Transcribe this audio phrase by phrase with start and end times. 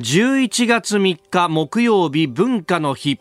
[0.00, 3.20] 11月3日木曜日文化の日。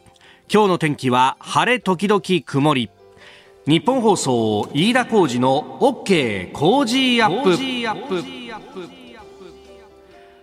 [0.52, 2.90] 今日の天気は晴れ時々曇り。
[3.68, 8.41] ニッポン放送飯田浩司の OK Cozy up。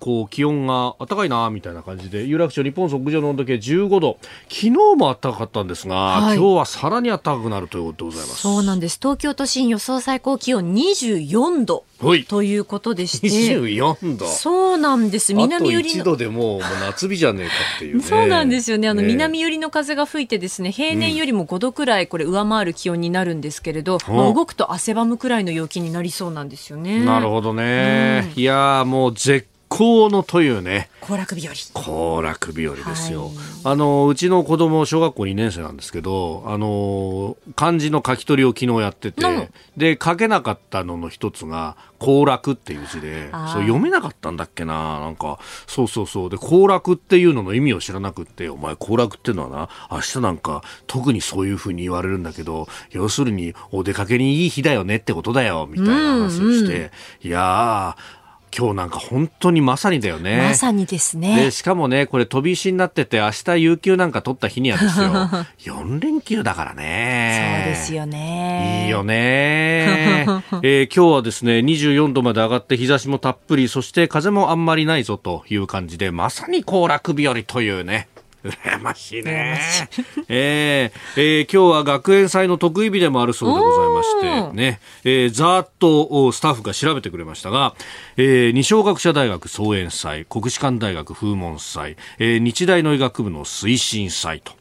[0.00, 8.40] こう気温が暖かいなみたいな感じで有楽町日本屋上の温度計15度昨日も暖かかったんですが、はい、今日はさらに暖かくなるということでございます。
[8.42, 8.98] そうなんです。
[9.00, 11.84] 東京都心予想最高気温24度
[12.28, 13.28] ということでして。
[13.28, 15.34] 24度そうなんです。
[15.34, 18.88] 南寄りの度でもう夏日じゃねえかっていう、ね、そうなんですよね。
[18.88, 27.04] あの、南寄りの風が吹いてですね平年よりも5度くらいこれ上回る気温になるんですけれど、うん、まあ、動くと汗ばむくらいの陽気になりそうなんですよね。
[27.04, 30.88] なるほどね、うん、いやもう絶好のというね。
[31.00, 31.54] 行楽日和。
[31.54, 33.32] 行楽日和ですよ、はい、
[33.64, 45.38] あのうちの子供小学校2年生なんですけどあの漢字の書き取りを昨日やってて、で書けなかったのの一つが行楽っていう字でそう読めなかったんだっけななんか。
[45.66, 46.30] そうそうそう。
[46.30, 56.90] で行楽っていうのの意味を知らなくってお前行楽っていうのはな明日なんか特にそういうふうに言われるんだけど要するにお出かけにいい日だよねってことだよみたいな話をして、うんうん、
[57.28, 58.17] いやー
[58.58, 60.36] 今日なんか本当にまさにだよね。
[60.36, 61.36] まさにですね。
[61.36, 65.12] で、しかもね、これ飛び石になってて、明日有給なんか取った日にはですよ。
[65.76, 67.62] 4連休だからね。
[67.64, 68.86] そうですよね。
[68.86, 70.26] いいよね。
[70.64, 78.08] えー、今日はですね、24度まで上がって日差しもたっぷり、そして風もあんまりないぞという感じで、まさに行楽日和というね。
[78.44, 79.60] 羨ましいね。
[80.28, 87.74] えー、えー、今日は学園祭の得意日でもあるそうでございまして、ね、えー、ざーっとスタッフが調べてくれましたが、
[88.16, 94.52] えー、二松学舎大学総演祭、国士舘大学風門祭、えー、日大の医学部の推進祭と、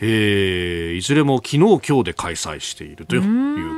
[0.00, 3.22] えー、いずれも昨日今日で開催しているという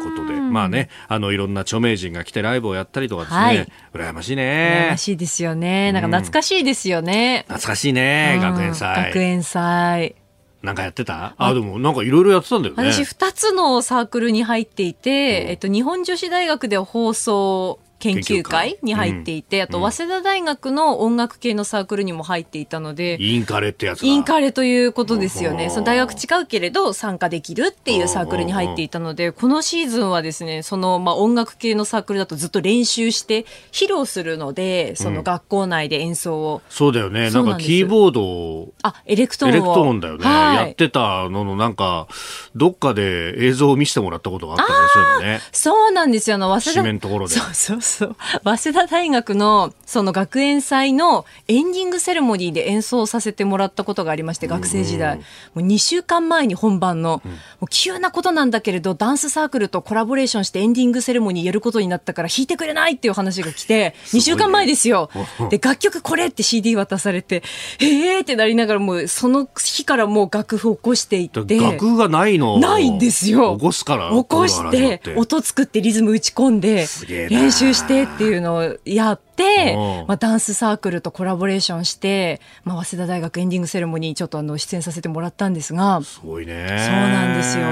[0.03, 4.87] ことで、まあね、あのいろんな著名人が来てライブをやったりとかですね、はい、羨ましいね。
[4.89, 5.93] 羨ましいですよね。
[5.93, 7.45] なんか懐かしいですよね。
[7.49, 9.05] 懐かしいね、学園祭。
[9.07, 10.15] 学園祭。
[10.61, 11.35] なんかやってた？
[11.39, 12.93] あ、でもなんかいろいろやってたんだよね。
[12.93, 25.71] 私二つのサークルに入っていて、えっと、日本女子大学で放送研究会に入っていて、あと早稲田大学の音楽系のサークルにも入っていたので、インカレってやつインカレということですよね。
[25.71, 36.63] その大学違うけれど参加できるっていうサークルに入っていたので、このシーズンはですね、そのまあ音楽系のサークルだとずっと練習して披露するので、その学校内で演奏を。
[36.69, 37.31] そうだよね。
[37.31, 38.73] なんかキーボードを。
[38.83, 40.25] あ、エレクトーンエレクトーンだよね。
[40.25, 42.07] はい、やってたののなんか、
[42.55, 45.41] どっかで映像を見せてもらったことがあったね、そうね。
[45.53, 46.37] そうなんですよ。
[46.37, 46.93] あの、早稲田。
[46.93, 47.35] のところで。
[47.35, 48.17] そうそうそう。
[48.45, 55.17] 早稲田大学のその学園祭のエンディングセレモニーで演奏させてもらったことがありまして、学生時代。
[55.17, 55.23] も
[55.57, 57.31] う2週間前に本番の、も
[57.63, 65.09] う急なことなんだけれど、ダンスサークルとコラボレーションしてエンディングセレモニーやることになったから弾いてくれないっていう話が来て、2週間前ですよ。
[65.49, 67.43] で、楽曲これって CD 渡されて、
[67.81, 71.59] ええーってなりながらもうその日からもう楽譜を起こしていって。
[71.59, 73.57] 楽譜がないのないんですよ。
[73.57, 74.11] 起こすから。
[74.11, 76.87] 起こして、音作ってリズム打ち込んで、
[77.31, 86.03] 練習してっていうのをやって、まあ、ダンスサークルとコラボレーションして、まあ、早稲田大学エンディングセレモニーちょっとあの出演させてもらったんですが。
[86.03, 86.67] すごいね。
[86.69, 87.65] そうなんですよ。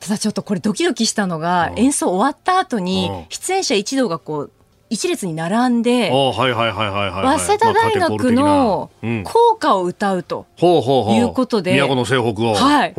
[0.00, 4.50] ただちょっとこれドキドキしたのが演奏終わった後に出演者一同がこう
[4.88, 8.90] 一列に並んで早稲田大学の
[9.24, 12.94] 校歌を歌うということで、都の西北を、はい、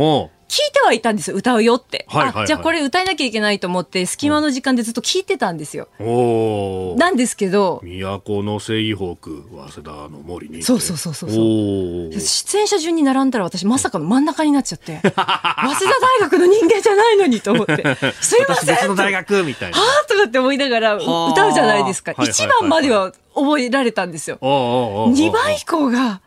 [0.52, 7.82] 聞いてはいたんですよ歌うよって、はいはいはい、じゃあこれ歌えなきゃいけないと思って隙間の時間でずっと聞いてたんですよ、うん、なんですけど。
[7.82, 15.00] 都の西北早稲田の森にそうそうそうそう出演者順に並んだら私まさかの真ん中になっちゃって。
[15.00, 17.74] 早稲田大学の人間じゃないのにと思って。
[18.20, 18.76] すいません。
[18.76, 19.80] 別の大学みたいな。
[19.80, 24.38] はあとかって思いながら歌うじゃないですか、一番までは覚えられたんですよ。
[24.42, 26.20] 2番以降が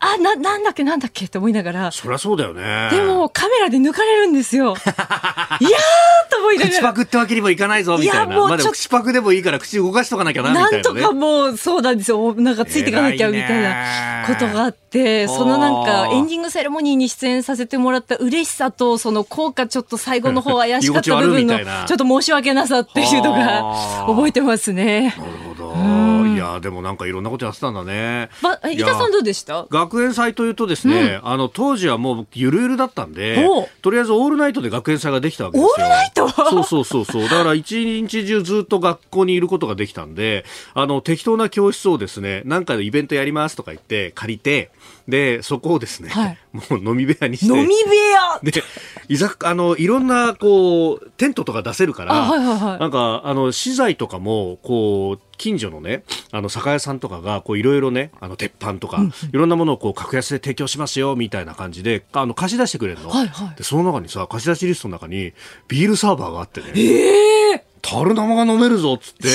[0.00, 1.90] あ、な、なんだっけなんだっけって思いながら。
[1.92, 2.88] そりゃそうだよね。
[2.90, 4.76] でも、カメラで抜かれるんですよ。
[4.76, 6.76] いやーと思いながら。
[6.76, 8.26] 口パクってわけにもいかないぞ、みたいな。
[8.26, 10.82] いや、もうまだ口パクでもいいから口動かしとかなきゃな、みたいな、ね。
[10.82, 12.34] なんとかもう、そうなんですよ。
[12.34, 25.14] なんかついていかなきゃ、みたいなことがあって、そのなんか、エンディングセレモニーに出演させてもらった嬉しさと、その効果ちょっと最後の方怪しかった部分の、ちょっと申し訳なさっていうのが、覚えてますね。
[25.18, 26.17] なるほど。
[26.34, 28.30] いやでもなんかいろんなことやってたんだね。
[28.42, 29.66] ば、え、伊田さんどうでした？
[29.70, 33.48] 学園祭というとですね、あの、当時はもうゆるゆるだったんで
[33.82, 35.68] とりあえずオールナイトで学園祭ができたわけですよ。
[35.70, 36.28] オールナイト？
[36.28, 37.22] そうそうそうそう。
[37.24, 40.44] だから一日中ずっと学校にいることができたんで、
[40.74, 44.70] あの、適当な教室をですね、なんかでイベントやりますとか言って借りて、
[45.08, 47.46] で、そこをですね、はいもう飲み部屋にして。
[47.46, 48.62] 飲み部屋で、
[49.08, 59.00] いざ、あの、いろんな、こう、テントとか出せるから、あはいはいはいなんか、あの、資材とかも、こう、近所のね、あの、酒屋さんとかが、こう、いろいろね、あの、鉄板とか、
[59.32, 63.08] いろんなものをこう、格安で提供しますよ、みたいな感じで、あの、貸し出してくれるの。
[63.08, 65.32] はいはいで、その中にさ、貸し出しリストの中に、
[65.68, 66.72] ビールサーバーがあってね。
[66.74, 69.28] ええ樽生が飲めるぞっつって、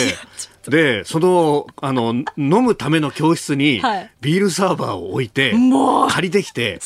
[0.68, 6.10] で、その、あの、飲むための教室にはい、ビールサーバーを置いて、もう。
[6.10, 6.80] 借りてきて。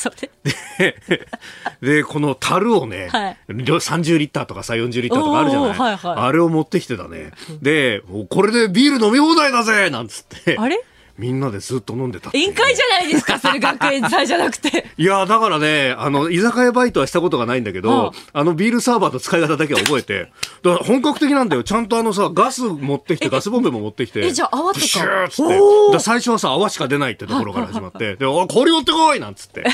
[1.80, 3.36] で、この樽をね、はい。
[3.48, 6.16] 量30リッターとかさ、40リッターとかあるじゃない、はいはい。
[6.16, 7.32] あれを持ってきてたね。
[7.62, 10.80] で、これでビール飲み放題だぜなんつって、あれ？
[11.18, 14.86] みんなでずっと飲んでた宴会じゃないですか、 それ学園祭じゃなくて。
[14.96, 20.32] いや、だからね、あの、居酒屋バイトはしたことがないんだけど、あのビールサーバーの使い方だけは覚えて、
[20.62, 21.64] だから本格的なんだよ。
[21.64, 24.20] ちゃんとあのさ、ガス持ってきて、ガスボンベも持ってきて。
[24.26, 24.80] えじゃあ泡とか？
[24.80, 25.98] プシューっつって。
[25.98, 29.64] 最初はさ、泡しか出ないってところから始まって、 で、おい氷持ってこいなんつって。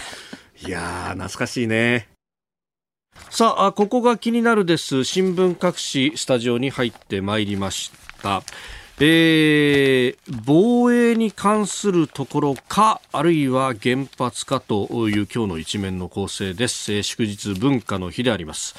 [0.66, 2.08] いやー、懐かしいね。
[3.30, 5.04] さあ、ここが気になるです。
[5.04, 7.92] 新聞各紙スタジオに入ってまいりまし
[8.22, 8.42] た。
[9.00, 16.92] えー防衛に関するところか、あるいは原発かという今日の一面の構成です。
[16.92, 18.76] えー祝日文化の日であります。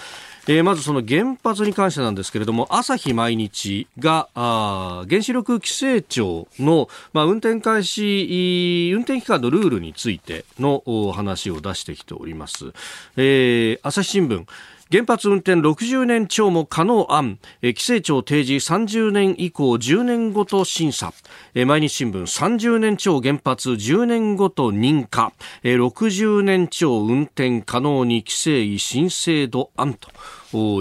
[0.47, 12.71] えーまずその原発に関してなんですけれども、朝日毎日が、あ原子力規制庁の、まあ、運転開始、運転期間のルールについてのお話を出してきております。
[13.17, 14.45] えー朝日新聞、
[14.91, 21.11] 原発運転60年超も可能案、規制庁提示30年以降10年ごと審査、
[21.55, 25.33] 毎日新聞30年超原発10年ごと認可、
[25.63, 30.09] え60年超運転可能に規制委申請度案と。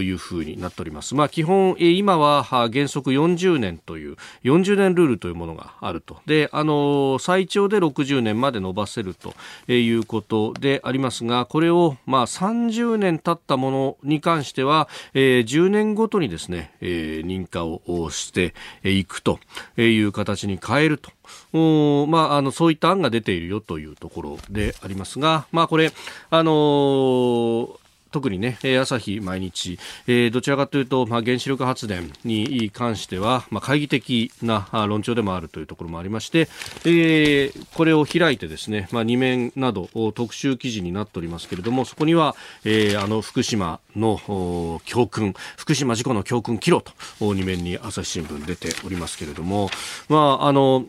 [0.02, 1.14] いうふうになっております。
[1.14, 6.18] まあ基本、今は原則40年という、40年ルールというものがあると。
[6.26, 9.34] で、あの最長で60年まで伸ばせると
[9.72, 19.38] いうことでありますが、これをまあ30年経ったものに関しては、えー10年ごとにですね、認可をしていくと
[19.76, 21.10] いう形に変えると。
[21.52, 25.92] おまあ、あのそういった案が出ているよというところでありますが、まあ、これ、
[26.30, 27.83] あのー
[28.14, 29.76] 特にね、え朝日毎日、
[30.06, 36.48] えーどちらかというと、まあ、原子力発電に関しては、まあ、懐疑的な論調でもあるというところもありまして、
[36.84, 49.70] えーこれを開いてですね、まあ、2面など特集記事になっておりますけれども、そこには、えーあの福島の教訓、福島事故の教訓切ろと、2面に朝日新聞出ておりますけれども、
[50.08, 50.86] まあ、あの、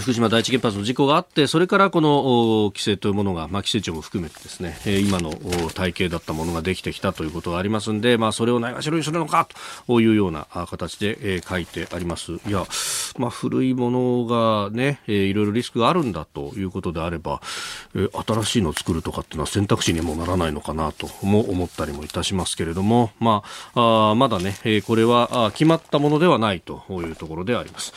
[0.00, 5.32] 福島第一原発の事故があって、それからこの規制というものが、まあ、規制庁も含めてですね、今の
[5.72, 9.48] 体系だったものができてきたということがありますんで、まあ、それをないがしろにするのか
[9.86, 12.32] というような形で、書いてあります。
[12.32, 12.66] いや、
[13.18, 17.40] まあ、古いものがね、いろいろリスクがあるんだということであれば、
[17.94, 23.42] 新しいのを作るとかっていうのは選択肢にもならないのかなとも思ったりもいたしますけれども、ま
[23.74, 24.56] あ、まだね、
[24.86, 27.94] これは決まったものではないというところであります。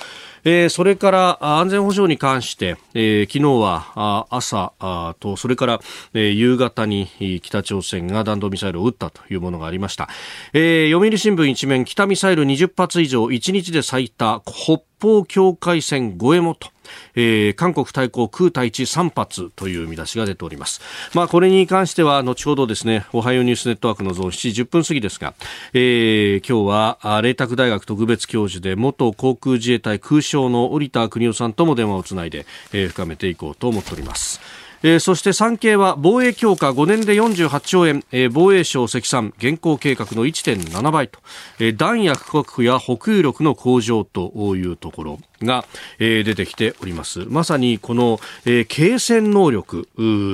[0.50, 4.72] えーそれから安全保障に関して、えー昨日は朝
[5.20, 5.80] とそれから、
[6.14, 7.10] え夕方に
[7.44, 10.08] 北朝鮮が弾道ミサイルを撃ったというものがありました、
[10.54, 16.70] えー読売新聞一面北ミサイル20発以上1日で最多北方境界線越えもと
[17.16, 20.82] えー韓国対抗空対地3発という見出しが出ております。
[21.14, 25.34] まあ、これに関しては後ほどですね、おはようニュースネットワークのゾーン7時10分過ぎですが、
[25.74, 34.40] えー今日は麗澤大学特別教授で元航空自衛隊空将の織田邦夫さんとも電話をつないで、えー深めていこうと思っております。
[34.84, 41.20] えーそして産経は防衛強化5年で48兆円、えー防衛省積算現行計画の1.7倍と、
[41.60, 45.66] えー弾薬確保や補給力の向上というところが、
[46.00, 47.26] えー出てきております。
[47.28, 49.88] まさにこの、えー継戦能力、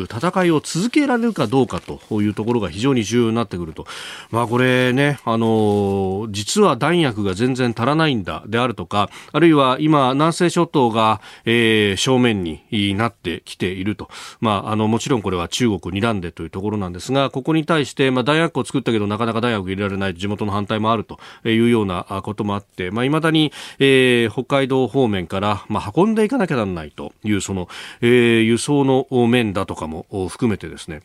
[0.09, 3.85] 戦いを続けられるかどうかというところが非常に重要になってくると。
[4.31, 14.09] まあこれね、あのー実は弾薬が全然足らないんだであるとか、あるいは今南西諸島が、えー正面になってきていると。
[14.39, 27.67] まああのもちろんこれは中国睨んでというところなんですが、ここに対してまあ弾薬を作ったけどなかなか弾薬入れられない地元の反対もあるというようなこともあって、まあ未だに、えー北海道方面からまあ運んでいかなきゃならないというその、
[28.01, 31.01] えー輸送の面だとかも含めてですね。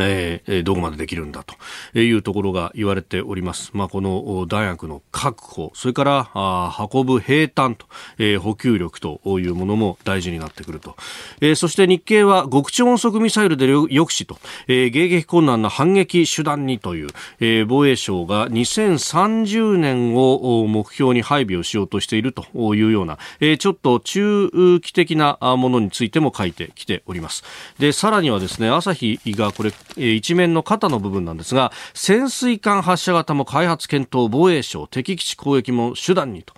[0.00, 3.70] えー、どこまでできるんだというところが言われております。
[3.72, 7.86] まあ、この弾薬の確保、それからあ運ぶ平坦と、
[8.18, 10.96] えー、補給力というものも大事になってくると。
[11.40, 14.38] えー、そして日経は極超音速ミサイルで抑止と、
[14.68, 17.08] えー、迎撃困難な反撃手段にという、
[17.40, 27.44] えー、防衛省が2030年を目標に配備をしようとしているというような、えー、ちょっと中期的なものについても書いてきております。
[27.78, 36.54] で、さらにはですね、朝日がこれ一面の肩の部分なんですが潜水艦発射型も開発検討防衛省敵基地攻撃も手段にと。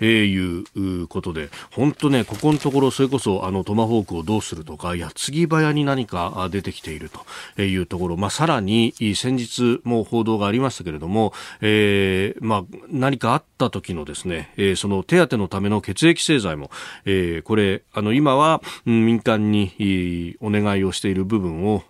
[0.00, 7.10] えー、いうことで、本当ね、ここのところ、それこそ、あの、トマホークをどうするとか、矢継ぎ早に何か出てきている
[7.56, 16.70] というところ、まあ、さらに、先日も報道がありましたけれども、えー、まあ、何かあった時のですね、えー、その手当のための血液製剤も、
[17.04, 21.82] えー、これ、あの、今は、民間にお願いをしている部分を、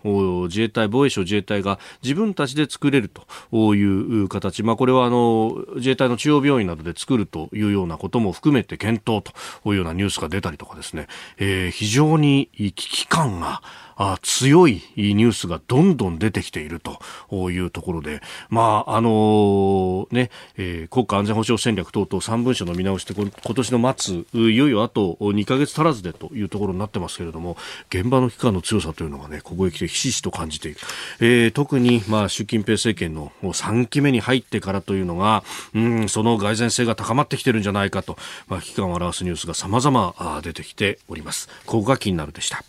[0.47, 3.09] 自衛隊、防衛省自衛隊が自分たちで作れる
[3.51, 9.31] という形、まあ、これは、あの、自衛隊の中央病院などで作るというようなことも含めて検討と
[9.71, 11.05] いうようなニュースが出たりとかですね、
[11.37, 13.61] えー、非常に危機感が
[13.95, 27.57] あ強いニュースがどんどん出てきているというところで、まあ、あの、ね、えー、国家安全保障戦略等々3文書の見直しって今年の末、いよいよあと2ヶ月足らずでというところになってますけれども、
[27.89, 30.79] 現場の危機感の強さというのがね、ここへ来てひしひしと感じている。
[31.19, 35.43] えー、特に、まあ、習近平政権の3期目に入ってからというのが、
[35.73, 38.17] うん、その蓋然性が高まってきてるんじゃないかと、
[38.47, 41.49] まあ、危機感を表すニュースが様々出てきております。
[41.65, 42.63] ここが気になるでした。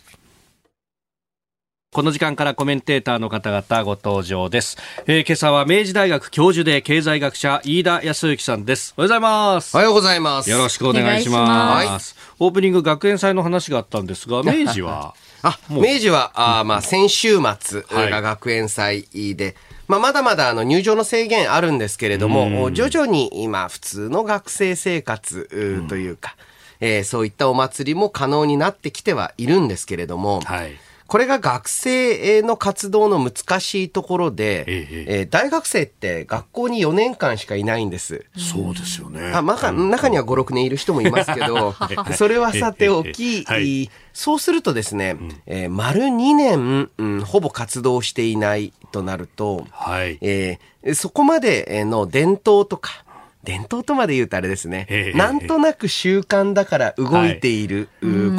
[1.93, 4.79] この時間からコメンテーターの方々ご登場です。
[5.05, 8.95] えー、今朝は明治大学教授で経済学者飯田康之さんです。
[8.97, 9.75] おはようございます。
[9.75, 10.49] おはようございます。
[10.49, 12.15] よろしくお願いします。
[12.39, 15.13] オープニング学園祭の話があったんですが、明治は？
[15.43, 19.55] あ、明治は、あまあ先週末が学園祭で、はい、
[19.87, 26.35] まあ、まだまだあの入場の制限あるんですけれども、徐々に今普通の学生生活というか、
[26.81, 30.71] うん、えー、そういったお祭りも可能になってきてはいるんですけれども、はい
[31.13, 38.25] これが学生の活動の難しいところで、えええー、大学生って学校に4年間しかいないんです。
[38.35, 39.31] そうですよね。
[39.31, 41.75] あまあ、中には5、6年いる人もいますけど、
[42.17, 50.17] それはさておき、 はい、そうするとですね、うん、えー、丸2年、うん、ほぼ活動していないとなると、はい。
[50.19, 53.02] えー、そこまでの伝統とか、
[53.43, 57.89] 伝統とまで言うとあれですね、なんとなく習慣だから動いている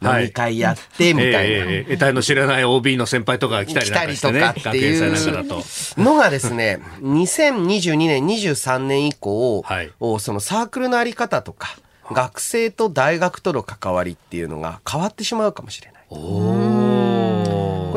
[0.03, 1.41] 飲み会やって、みたいな。
[1.43, 4.15] えー、得体の知らない OB の先輩とかが来たりかね。
[4.15, 9.91] 来たりとかっていうのがですね、2022年、23年以降、はい、
[10.21, 11.77] そのサークルのあり方とか、
[12.13, 16.03] 学生と大学との関わりっていうのが変わってしまうかもしれない。
[16.09, 16.92] こ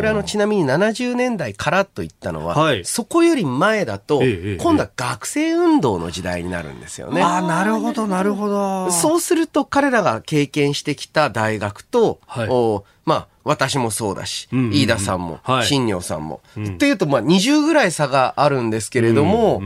[0.06, 7.22] れあのちなみに70年代からといったのは、はい、そこより前だと、今度は学生運動の時代になるんですよね。
[7.22, 8.92] ああ、なるほど、なるほど。
[8.92, 16.42] そうすると彼らが経験してきた大学と、はい、おまあ、私もそうだし、飯田さんも、はい、新庄さんも。
[16.58, 19.62] うん、っていうと、まあ、20ぐらい差があるんですけれども、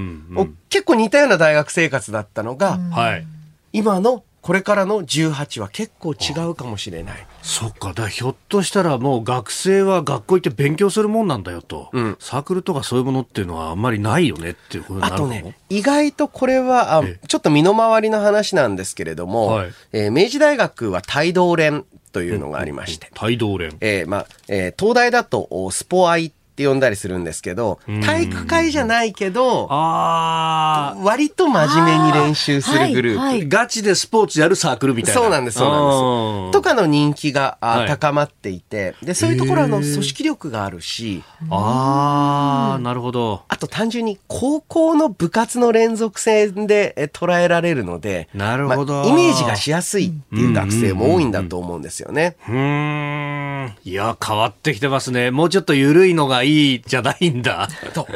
[0.70, 3.26] 結構似たような大学生活だったのが、はい、
[3.72, 7.28] 今のこれからの18は結構違うかもしれない。
[7.42, 23.12] そっか、だひょっとしたらもう学生は学校行って勉強するもんなんだよと、うん、サークルとかそういうものっていうのはあんまりないよねっていうことになるあとね、意外とこれはあちょっと身の回りの話なんですけれども、はい、えー、明治大学は帯同連というのがありまして。
[23.22, 23.78] 帯同連。
[23.82, 35.22] えー、まあ、えー、東大だとスポアイって呼んだりするんですけど、体育会じゃないけど、割と真面目に練習するグループ、はいはい、ガチでスポーツやるサークルみたいな。
[35.22, 36.52] そうなんです、そうなんです。
[36.52, 43.44] とかの人気が、はい、高まっていて、で、そういうところはの組織力があるし、ああ、なるほど。
[43.48, 52.36] あと単純に高校の部活の連続戦で捉えられるので、なるほど、まあ、イメージがしやすいっていう学生も多いんだと思うんですよね。
[52.50, 53.74] うん。
[53.86, 55.32] いや、変わってきてますね。
[55.32, 57.68] もうちょっと緩いのがいいいいじゃないんだ。
[57.94, 58.08] と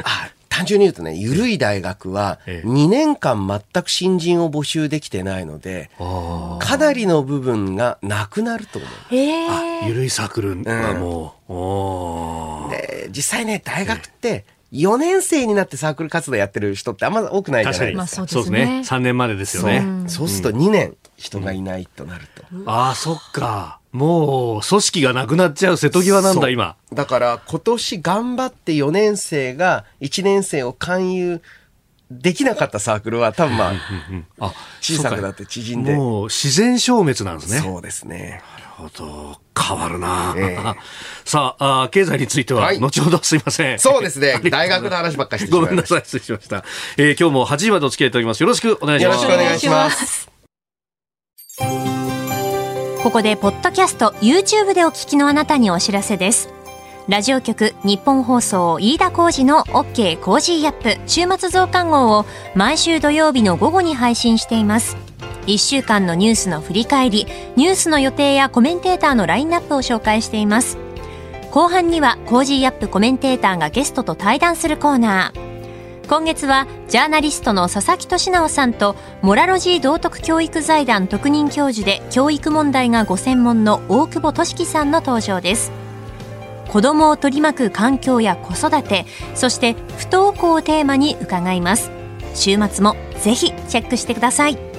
[0.50, 5.90] 単純に言うとね、緩い大学は2年間全く新人を募集できてないので、
[6.60, 9.16] かなりの部分がなくなると思う。
[9.16, 18.28] えあ、ゆるいサークルはもう、おーで、実際ね、大学って4年生になってサークル活動やってる人ってあんま多くないじゃ、ないですか。
[18.28, 22.44] そうですね3年までですよねそうすると2年人がいないとなると。
[22.66, 26.76] ああそっかもう組織がなくなっちゃう瀬戸際なんだ今。
[26.92, 31.42] だから今年頑張って4年生が1年生を勧誘
[32.10, 33.74] できなかったサークルは多分まあ
[34.40, 35.96] あ小さくなって縮んで。
[35.96, 37.60] もう自然消滅なんですね。
[37.60, 38.42] そうですね。
[38.58, 39.40] なるほど。
[39.56, 40.76] 変わるな、ええ。
[41.24, 42.80] さああー経済についてははい。
[42.80, 43.80] 後ほどすいません。
[43.80, 44.40] そうですね。
[44.50, 45.62] 大学の話ばっかりしてしご。
[45.62, 46.66] めんなさい失礼しました、
[46.98, 48.42] えー今日も8時までお付き合いいただきます。
[48.42, 49.24] よろしくお願いします。
[49.24, 50.30] よろしくお願いします。
[53.04, 56.48] ここでポッドキャスト YouTube でお聞きのあなたにお知らせです。
[57.10, 64.96] ラジオ局日本放送飯田浩二の OK コージーアップ週末増刊号を毎週土曜日の午後に配信しています。
[65.48, 70.78] 1週間のニュースの振り返りニュースの予定やコメンテーターのラインナップを紹介しています。
[71.52, 75.53] 後半には Cozy up コメンテーターがゲストと対談するコーナー。
[76.08, 85.72] 今月はジャーナリストの佐々木俊尚さんとモラロジー道徳教育財団特任教授で教育問題がご専門の大久保俊樹さんの登場です。
[86.68, 89.06] 子供を取り巻く環境や子育て
[89.36, 91.90] そして不登校をテーマに伺います。
[92.36, 94.73] 週末もぜひチェックしてください。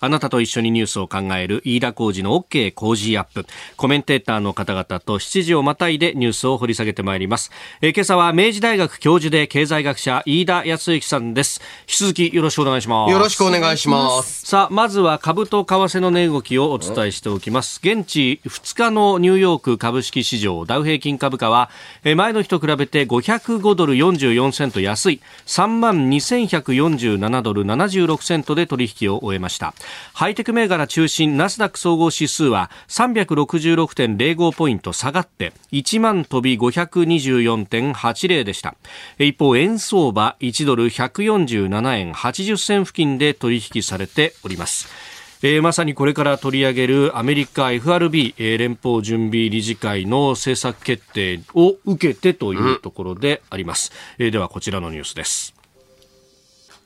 [0.00, 3.46] あなたと一緒にニュースを考える飯田浩二の OK 工事アップ。
[3.76, 7.50] コメンテーターの方々と7時をまたいでニュースを掘り下げてまいります。
[7.80, 11.62] えー今朝は明治大学教授で経済学者飯田康之さんです。
[11.82, 13.10] 引き続きよろしくお願いします。
[13.12, 14.44] よろしくお願いします。
[14.46, 17.80] さあ、まずは株と為替の値動きをお伝えしておきます。
[17.82, 21.70] 現地2日のニューヨーク株式市場ダウ平均株価は、
[22.04, 29.74] えー前の日と比べて505ドル44セント安い3万2147ドル76セントで取引を終えました。
[30.12, 38.74] ハイテク銘柄中心ナスダック総合指数は366.05ポイント下がって1万飛び524.80でした。
[39.18, 44.88] 一方、円相場1ドル147円80銭付近で取引されております。
[45.42, 53.92] えーまさにこれから取り上げるアメリカ FRB、えー連邦準備理事会の政策決定を受けてというところであります。
[54.18, 55.55] えーではこちらのニュースです。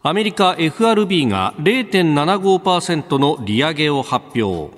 [0.03, 4.75] アメリカ FRB が0.75%の利上げを発表。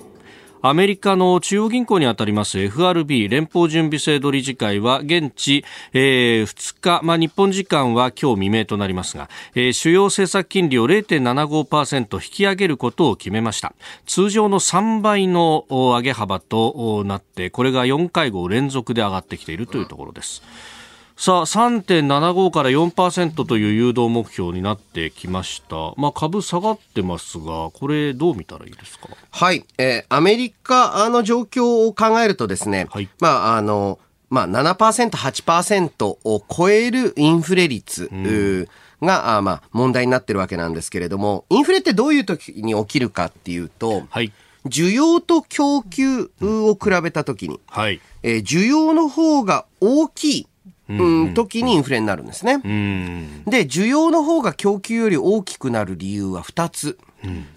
[0.61, 13.73] アメリカの中央銀行にあたります FRB 連邦準備制度理事会は現地、えー2日、まあ、日本時間は今日未明となりますが、えー主要政策金利を0.75%引き上げることを決めました。
[14.05, 20.43] 通常の3倍の上げ幅となって、これが4回合連続で上がってきているというところです。
[21.15, 29.09] さあ3.75から4%という誘導目標になってきました、まあ、株下がってますがこれどう見たらいいですか？
[29.31, 29.63] はい。
[29.77, 33.07] えーアメリカの状況を考えるとですね、はい。
[33.19, 33.99] まあ、あの、
[34.29, 38.67] まあ、7%、8%を超えるインフレ率、うー
[39.01, 44.31] が、あまあ、問題になってるわけなんですけれども、インフレってどういう時に起きるかっていうと、はい。
[44.65, 48.01] 需要と供給を比べた時に、はい。
[48.23, 50.47] えー需要の方が大きい、
[50.99, 52.61] うん、時にインフレになるんですね。
[52.63, 56.97] うんで、需要の方が供給より大きくなる理由は2つ。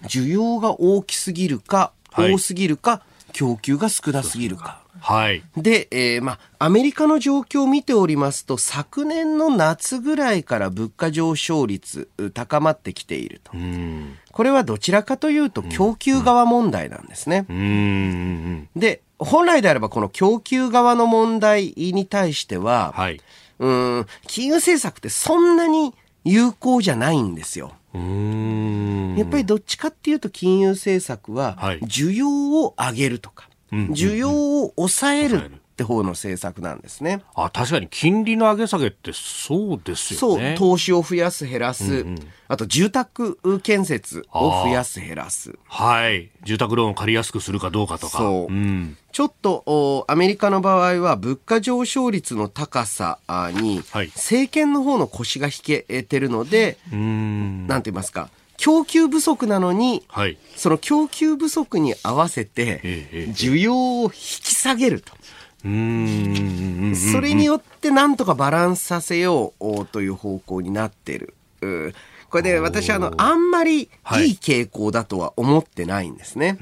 [0.03, 3.01] 需要が大きすぎるか、はい多すぎるか、
[3.33, 4.81] 供給が少なすぎるか。
[4.99, 13.51] はいで、えーまあ、アメリカの状況を見ておりますと、昨年の夏ぐらいから物価上昇率う高まってきていると。
[13.53, 17.47] うんこれはどちらかというと供給側問題なんですね。
[17.49, 23.21] うんで、本来であればこの供給側の問題に対しては、はい。
[23.59, 27.73] うん、金融政策ってそんなに有効じゃないんですよ。
[27.93, 29.15] うん。
[29.17, 31.79] やっぱりどっちかっていうと金融政策ははい。
[31.79, 32.29] 需要
[32.61, 33.93] を上げるとか、うんうんうん。
[33.93, 34.31] 需要
[34.63, 35.41] を抑える。
[35.41, 37.21] るって方の政策なんですね。
[37.35, 42.03] あ確かに金利の上げ下げってそうですそう、よね投資を増やす減らす、
[42.47, 45.53] あと住宅建設を増やす減らす。
[45.67, 46.31] はい。
[46.43, 48.17] 住宅ローンを借りやすくするかどうかとか。
[48.17, 48.51] そう。
[48.51, 48.97] うん。
[49.11, 54.07] ちょっとおアメリカの場合は物価上昇率の高さあにはい。
[54.07, 57.67] 政権の方の腰が引けてるので、うん。
[57.67, 60.39] なんて言いますか供給不足なのにはい。
[60.55, 65.13] その供給不足に合わせてええええ需要を引き下げると。
[65.13, 71.33] うんそれによってなんとかバランスさせようという方向になってる。
[71.61, 71.93] うん。
[72.29, 76.57] これで私あの、あんまりいいはい傾向だとは思ってないんですね。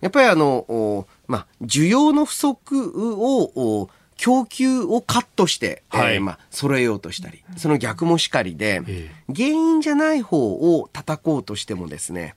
[0.00, 6.14] やっぱりあの、おまあ、需要の不足をお供給をカットして、はい。
[6.14, 12.36] えーまあ、揃えようとしたり、その逆もしかりで、え原因じゃない方を叩こうとしてもですね、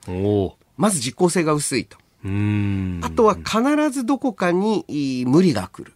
[0.78, 1.98] まず実効性が薄いと。
[3.04, 5.94] あとは必ずどこかに無理が来る。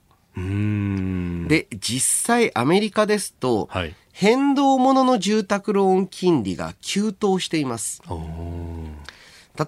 [1.47, 3.95] で、実際アメリカですと、はい。
[4.11, 8.01] 変動ものの住宅ローン金利が急騰しています。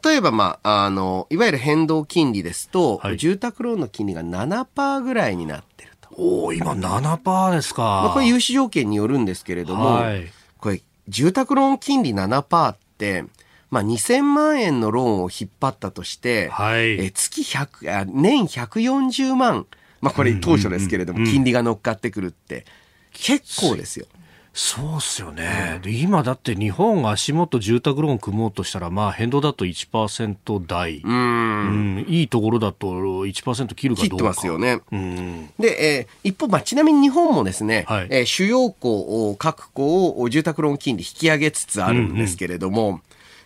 [0.03, 3.17] 例えば、まあ、あの、いわゆる変動金利ですと、はい。
[3.17, 6.09] 住宅ローンの金利が7%ぐらいになってると。
[6.15, 10.31] おー今7%ですか、まあ、これ融資条件によるんですけれども、はい。
[10.57, 13.25] これ、住宅ローン金利7%って、
[13.71, 16.91] まあ、2000万円のローンを引っ張ったとして、はい。
[16.91, 19.65] えー月100あ、年140万、
[20.01, 22.65] まあ、これ当初ですけれども、金利が乗っかってくるって、
[23.13, 24.05] 結構ですよ。
[24.53, 31.95] そうっすよね、で今だって日本足元住宅ローン組もうとしたらまあ変動だと1%台、うーん。
[31.99, 32.05] うん。
[32.09, 34.09] いいところだと1%切るかどうか。
[34.09, 34.81] 切ってますよね。
[34.91, 38.07] うんで、えー一方、まあ、ちなみに日本もですね、はい。
[38.09, 42.99] えー主要校、各校を住宅ローン金利引き上げつつあるんですけれども、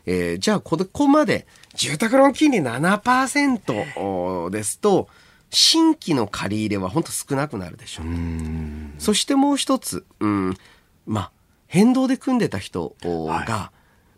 [0.06, 5.08] えーじゃあ、ここまで住宅ローン金利7%ですと、
[5.50, 8.06] 新規の借り入れは本当少なくなるでしょう。
[9.00, 10.58] そしてもう一つ、うん、
[11.06, 11.32] まあ、
[11.68, 13.72] 変動で組んでた人が、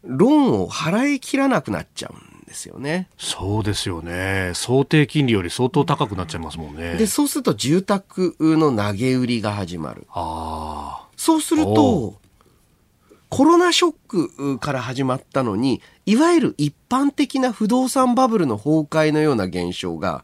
[0.04, 3.10] ローンを払い切らなくなっちゃうんですよね。
[3.17, 10.08] そうですよね想定金利より相当高くなっちゃいますもんねで、そうすると住宅の投げ売りが始まる。
[10.12, 12.21] あそうするおと、
[13.30, 20.24] コロナショックから始まったのに、いわゆる一般的な不動産バブルの崩壊のような現象が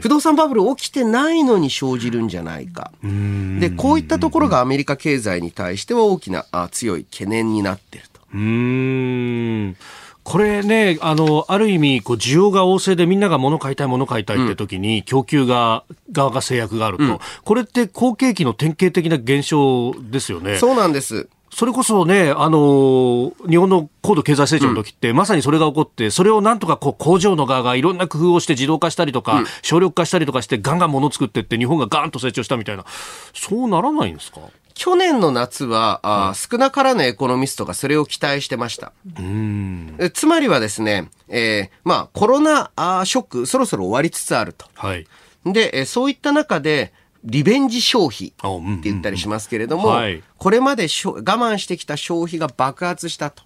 [0.00, 2.92] 不動産バブル起きてないのに生じるんじゃないか。
[3.02, 8.20] で、こういったところがアメリカ経済に対しては大きなあ強い懸念になっていると。
[8.34, 9.76] うーん
[10.24, 20.56] これね、あの、ある意味、こう、需要が旺盛でみんなが物買いたい、物買いたいって時に、供給が、側が制約があると、これって好景気の典型的な現象ですよね。
[20.56, 21.28] そうなんです。
[21.54, 32.84] それこそね、あのー日本の高度経済成長の時って、まさにそれが起こって、それをなんとかこう工場の側がいろんな工夫をして自動化したりとか、省力化したりとかして、ガンガン物作ってって、日本がガーンと成長したみたいな、
[33.32, 34.40] そうならないんですか？
[34.74, 38.92] 去年の夏は、あ少なからぬエコノミストがそれを期待してました。
[39.16, 39.94] うーん。
[40.00, 42.72] えつまりはですね、えーまあ、コロナ
[43.04, 44.66] ショック、そろそろ終わりつつあると。
[44.74, 45.06] はい。
[45.46, 46.92] で、えーそういった中で、
[47.24, 53.42] リベンジ消費って言ったりしますけれども、はいこれまでしょ我慢してきた消費が爆発したと。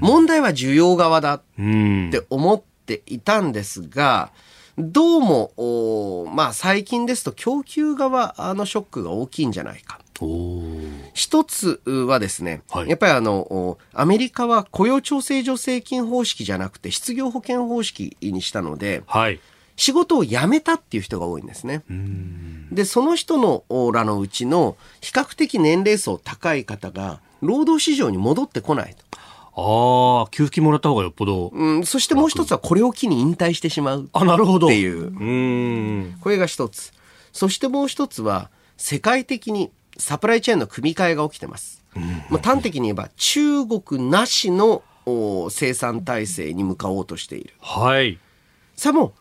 [0.00, 2.08] 問題は需要側だっうん。
[2.10, 4.32] て思っていたんですが、
[4.78, 10.00] どうも、まあ最近ですと供給側のショックが大きいんじゃないか。
[11.14, 19.40] 一つはですね、はいやっぱりあの、おアメリカは雇用調整助成金方式じゃなくて失業保険方式にしたので、はい。
[19.82, 21.82] 仕事を辞めたっていう人が多いんですね。
[22.70, 29.18] で、その人のらのうちの比較的年齢層高い方が労働市場に戻ってこないと。
[29.56, 31.48] ああ、給付金もらった方がよっぽど。
[31.48, 34.68] うん、そしてもう一つはこれを機に引退してしまうあ、なるほど。
[34.68, 36.18] っていううーん。
[36.20, 36.92] これが一つ。
[37.32, 41.82] そしてもう一つは、世界的にサプライチェーンの組み替えが起きてます。
[42.30, 47.54] まあ、端的に言えば、中国なしのお生産体制に向かおうとしている。
[47.60, 48.18] はい。
[48.76, 49.12] さあもう、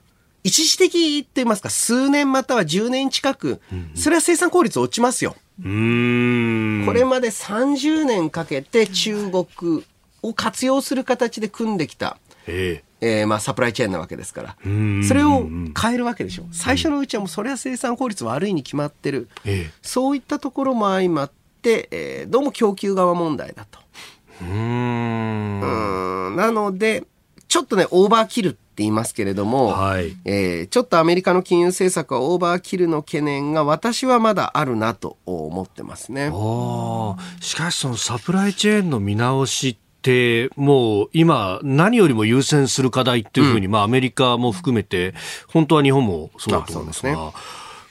[0.43, 3.61] 一時的って言いますか、数年または10年近く、
[3.95, 5.35] それは生産効率落ちますよ。
[5.57, 9.83] これまで30年かけて中国
[10.23, 15.03] を活用する形で組んできた、ええーまあサプライチェーンなわけですからん。
[15.03, 15.47] それを
[15.79, 16.45] 変えるわけでしょ。
[16.51, 19.27] 最初のうちはもうそれは生産効率悪いに決まってる。
[19.45, 23.79] ええそういったところも相まって、えーどうも供給側問題だと。
[24.41, 25.59] うん
[26.35, 27.03] なので、
[27.51, 30.15] ちょっとね、オーバーキルって言いますけれども、はい。
[30.23, 36.31] えーちょっとアメリカの金融政策はオーバーキルの懸念が私はまだあるなと思ってますね。
[36.33, 45.13] ああ、しかしそのサプライチェーンの見直しって、もう今何よりも優先する課題っていうふうに、まあアメリカも含めて、
[45.47, 47.31] 本当は日本もそうだと思いますが、あそう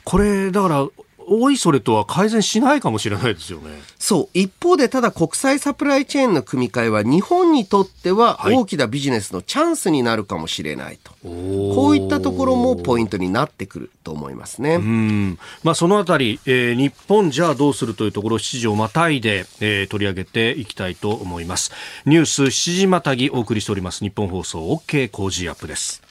[0.05, 0.89] これ、だから、
[1.29, 3.71] おいそれとは改善しないかもしれないですよね。
[3.99, 4.29] そう。
[4.35, 11.13] 一方で、ただ国際サプライチェーンの組み替えは日本にとってははい大きなビジネスのチャンスになるかもしれないと。
[11.23, 14.77] ここういったところもポイントになってくると思いますね。
[14.77, 21.73] うんまあ、そのあたり、えー日本じゃあどうするというところ、7時をまたいで、えー取り上げていきたいと思います。
[22.07, 24.01] ニュース7時またぎお送りしております。
[24.01, 26.10] 日本放送 OK 工事アップです。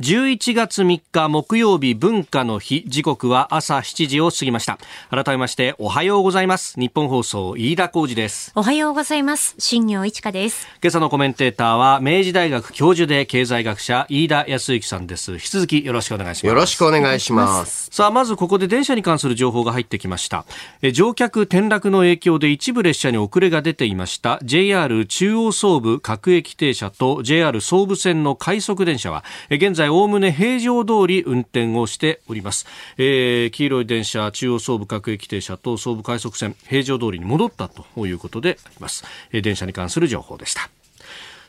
[0.00, 2.82] 11月3日木曜日文化の日。
[2.88, 4.76] 時刻は朝7時を過ぎました。
[5.08, 6.80] 改めましておはようございます。
[6.80, 8.50] 日本放送飯田浩二です。
[8.56, 9.54] おはようございます。
[9.56, 10.66] 新業一華です。
[10.82, 15.34] 今朝のコメンテーターは明治大学教授で経済学者飯田康之さんです。
[15.34, 16.46] 引き続きよろしくお願いします。
[16.48, 17.88] よろしくお願いします。
[17.92, 20.44] さあまずここで電車に関する情報が入ってきました。
[20.82, 24.40] え乗客転落の影響で一部列車に遅れが出ていました。
[24.42, 32.66] JR 中央総武各駅停車と JR 総武線の快速電車は現在おおむね平常通り運転をしております、
[32.96, 40.70] えー、黄色い電車中央総武各駅停車と総武快速線平常通りに戻ったということであります、えー、電車に関する情報でした。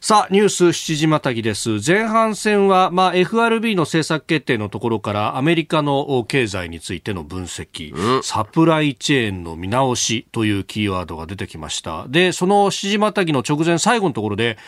[0.05, 1.79] さあ、ニュース7時またぎです。
[1.83, 12.05] 前半戦は、まあ、FRB の政策決定のところからアメリカの経済についての分析、うん、サプライチェーンの見直しというキーワードが出てきました。
[12.07, 14.59] で、その7時またぎの直前最後のところで、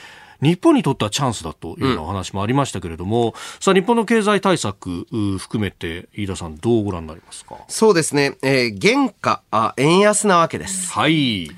[0.41, 5.08] 日本にとってはチャンスだというようなお話もありましたけれども、うん、さあ日本の経済対策
[5.39, 7.58] 含めて飯田さんどうご覧になりますか？
[7.67, 10.91] そうですね、えー、原価あ円安なわけです。
[10.91, 11.50] はい。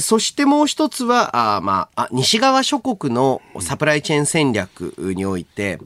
[0.00, 5.78] そしてもう一つは、あまあ、西側諸国のサプライチェーン戦略において、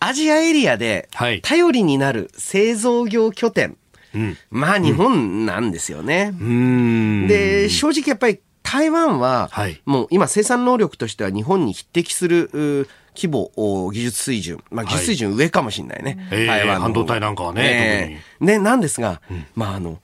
[0.00, 1.10] アジアエリアで
[1.42, 3.76] 頼りになる製造業拠点、
[4.14, 6.34] はい、まあ日本なんですよね。
[6.40, 9.48] うん、で、正直やっぱり台湾は、
[9.84, 12.50] もう今生産能力としては日本に匹敵する
[13.14, 13.52] 規模、
[13.92, 16.26] 技術水準、まあ技術水準上かもしれないね。
[16.30, 18.22] はい、台湾の、半導体なんかはね。
[18.40, 20.00] ね、なんですが、うん、まああの、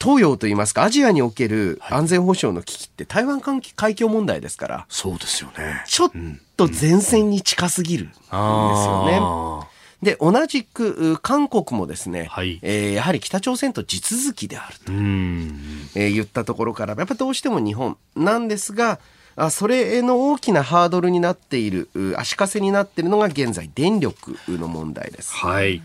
[0.00, 5.84] 東洋といいますか、アジアにおける安全保障の危機って台湾海峡問題ですから、そうですよね。
[5.86, 6.10] ちょっ
[6.56, 9.18] と前線に近すぎるんですよね。
[9.18, 9.58] うん。
[9.58, 9.64] うん
[10.02, 19.00] で、同じく、韓国もですね、はい、えー、やはり北朝鮮と地続きであると、えー、言ったところから、やっぱどうしても日本なんですが、
[19.34, 25.34] あそれの大きなハードルになっている、足かせになっているのが現在電力の問題です。
[25.34, 25.82] はい。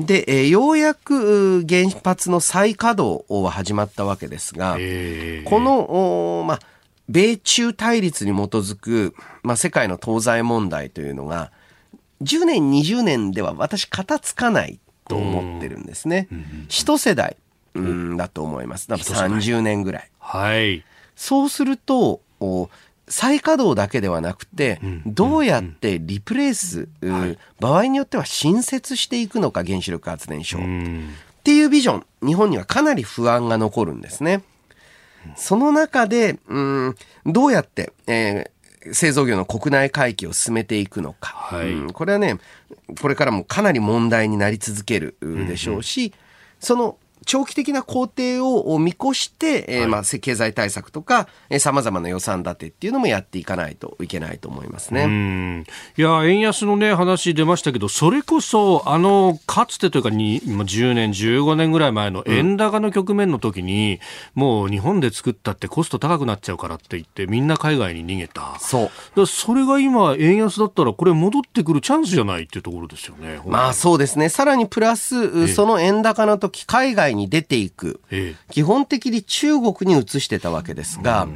[0.00, 6.60] で、えー、ようやく原発の再稼働は始まったわけですが、この、まあ、
[7.08, 11.50] 米中対立に基づく、まあ、世界の東西問題というのが、
[12.22, 16.28] 10年、20年では私、片付かないと思ってるんですね。
[16.68, 17.36] 一世代、
[17.74, 18.88] うん、だと思います。
[18.88, 20.10] 多分30年ぐらい。
[20.18, 20.84] はい。
[21.16, 22.20] そうすると、
[23.08, 26.88] 再稼働だけではなくて、どうやってリプレイス、
[27.60, 30.58] 場合によっては新設していくのか、原子力発電所。
[30.58, 30.62] っ
[31.42, 34.42] ていうビジョン、日本にはかなり不安が残るんですね。
[35.36, 38.50] その中で、うん、どうやって、えー、
[38.92, 41.72] 製造業の国内回帰を進めていくのか、はい。
[41.72, 42.38] うん、これはね、
[43.00, 46.12] これからもかなり問題になり続けるでしょうし、うんうん、
[46.58, 55.64] その長期的な工程を見越して、えー、まあ、経済対策とか、えー、様々な予算立てっていうのもやっていかないといけないと思いますね。
[55.96, 64.00] いや、円安のね、話出ましたけど、それこそ、あの、かつてというかに、10年、15年ぐらい前の円高の局面の時に、
[64.36, 68.58] うん、もう日本で作ったってコスト高くなっちゃうからって言って、みんな海外に逃げた。
[68.60, 68.90] そう。
[69.16, 73.40] だそれが今、円安だったら、これ戻ってくるチャンスじゃないっていうところですよね。
[73.46, 74.28] まあそうですね。
[74.28, 78.00] さらにプラス、その円高の時、海外に出ていく、
[78.50, 81.28] 基本的に中国に移してたわけですが、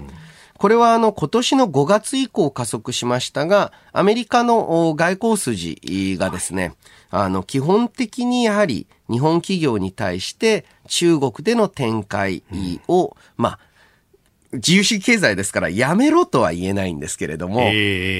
[0.58, 6.74] これはあの今年の5月以降加速しましたが、アメリカの外交筋がですね、
[7.10, 12.42] あの基本的にやはり日本企業に対して中国での展開
[12.88, 13.58] を、まあ、
[14.52, 17.70] 自由主義経済ですからやめろとは言えないんですけれども、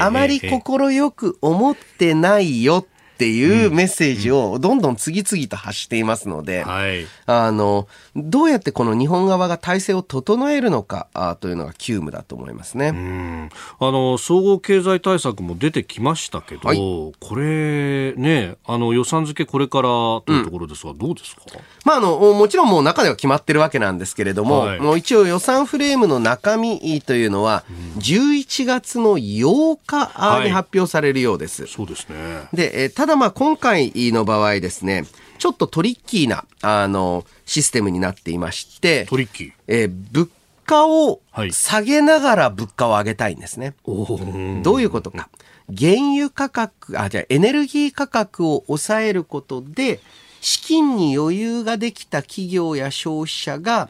[0.00, 13.48] あまり快く思ってないよっていうメッセージをどんどん次々と発していますので、はい、あの、どうやってこの日本側が体制を整えるのかあというのが急務だと思いますね。
[13.80, 21.42] あの、総合経済対策も出てきましたけど、はい、これね、あの予算付けこれからというところですが、うん、どうですか？
[21.86, 27.64] まあ、あの、もちろんもう中では決まってるわけなんですけれども、はい、もう一応予算フレームの中身というのは、
[27.98, 31.66] 11月の8日に発表されるようです。
[31.66, 32.48] そうですね。
[32.52, 35.04] で、えたただまあ今回の場合ですね、
[35.38, 40.28] ちょっとトリッキーな、あの、システムになっていまして、トリッキーえー、物
[40.64, 41.20] 価を
[41.52, 43.76] 下げながら物価を上げたいんですね。
[43.84, 45.28] はい、どういうことか。
[45.68, 50.00] 原油価格、あ、じゃエネルギー価格を抑えることで、
[50.40, 53.88] 資金に余裕ができた企業や消費者が、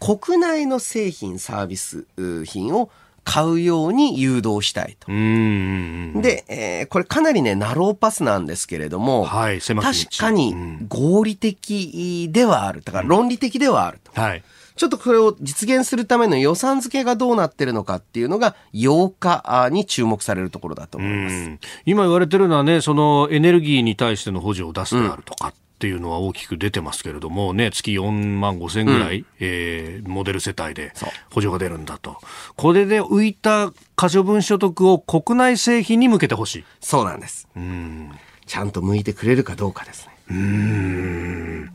[0.00, 2.06] 国内の製品、サービス
[2.44, 2.90] 品を
[3.28, 5.08] 買うように誘導したいと。
[5.08, 9.82] で、えー、これかなりね、ナローパスなんですけれども、はい、確
[10.16, 10.56] かに
[10.88, 12.80] 合理的ではある。
[12.80, 14.18] だから論理的ではあると。
[14.18, 14.42] はい。
[14.76, 21.50] ちょっとこれを実現するための予算付けがどうなってるのかっていうのが8日に注目されるところだと思います
[21.84, 25.48] 今言われてるのはね、そのエネルギーに対しての補助を出すであるとか。
[25.48, 30.92] っていうのは大きく出てますけれども、ね、月4万5千ぐらい、うん、えー、モデル世帯で
[31.30, 32.18] 補助が出るんだと。
[32.56, 36.64] これで浮いた可処分所得を国内製品に向けてほしい。
[36.80, 37.48] そうなんです。
[37.56, 38.10] うん
[38.46, 40.12] ちゃんと向いてくれるかどうかですね。
[40.30, 41.70] うん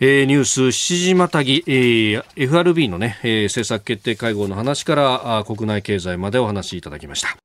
[0.00, 7.36] えー、ニュース7時またぎ、えー、FRB のね、えー、政策決定会合の話からあ国内経済までお話しいただきました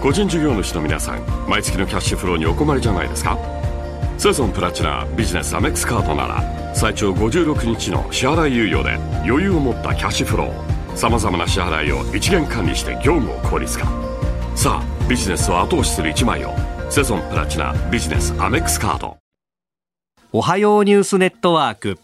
[0.00, 3.36] 個人事業主の皆さん毎月のキャッシュフローにお困りじゃないですか？
[4.26, 13.86] セゾンプラチナビジネスアメックスカードなら最長56日の支払い猶予で余裕を持ったキャッシュフローさまざまな支払いを一元管理して業務を効率化。
[14.56, 16.50] さあビジネスを後押しする一枚を
[16.90, 19.16] セゾンプラチナビジネスアメックスカード
[20.32, 21.96] おはようニュースネットワーク。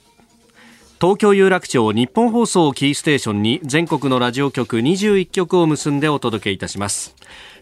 [1.01, 7.17] 東京有楽町日本放送キーステーションに全国のラジオ局21局を結んでお届けいたします。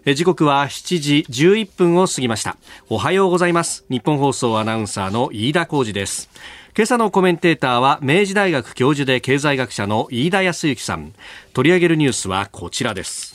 [0.07, 2.57] 時刻は7時11分を過ぎました。
[2.89, 3.85] おはようございます。
[3.91, 6.31] 日本放送アナウンサーの飯田浩二です。
[6.75, 11.13] 今朝のコメンテーターは明治大学教授で経済学者の飯田康之さん。
[11.53, 13.35] 取り上げるニュースはこちらです。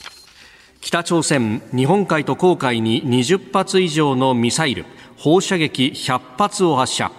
[0.80, 7.12] 北朝鮮日本海と黄海に20発以上のミサイル放射撃100発を発射。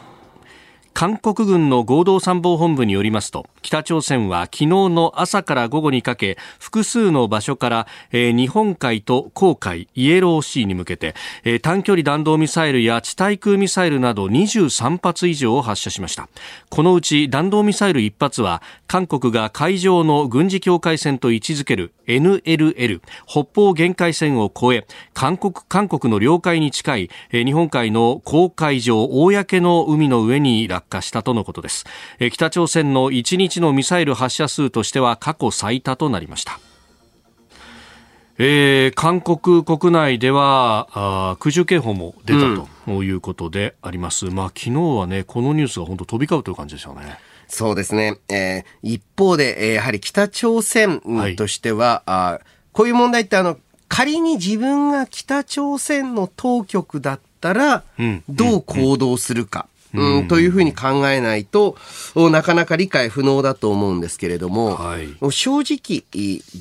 [0.93, 16.29] 韓国軍の合同参謀本部によりますと北朝鮮は昨日の朝から午後にかけ複数の場所から、えー、日本海と黄海イエローシーに向けて、えー、短距離弾道ミサイルや地対空ミサイルなど23発以上を発射しました
[16.69, 31.83] このうち弾道ミサイル1発は韓国が海上の軍事境界線と位置づける NLL 北方限界線を越え韓国韓国の領海に近い、えー、日本海の公海上公の海の上に落下したとのことです
[32.19, 32.31] え。
[32.31, 36.59] 北朝鮮の1日のミサイル発射数としては過去最多となりました。
[38.39, 47.17] えー、韓国国内ではあ空襲警報も出たということであります、うん、まあ昨日はねこのニュースが本当飛び交うという感じでしたね。
[47.47, 51.01] そうですね、えー、一方で、えー、やはり北朝鮮
[51.35, 52.39] としては、はい、あ
[52.73, 57.83] こういう問題ってあの仮に自分が北朝鮮の当局だったら、
[58.27, 59.67] どう行動するか。
[59.69, 59.76] うん、
[60.27, 61.77] というふうに考えないと、
[62.15, 66.03] なかなか理解不能だと思うんですけれども、はい、正直、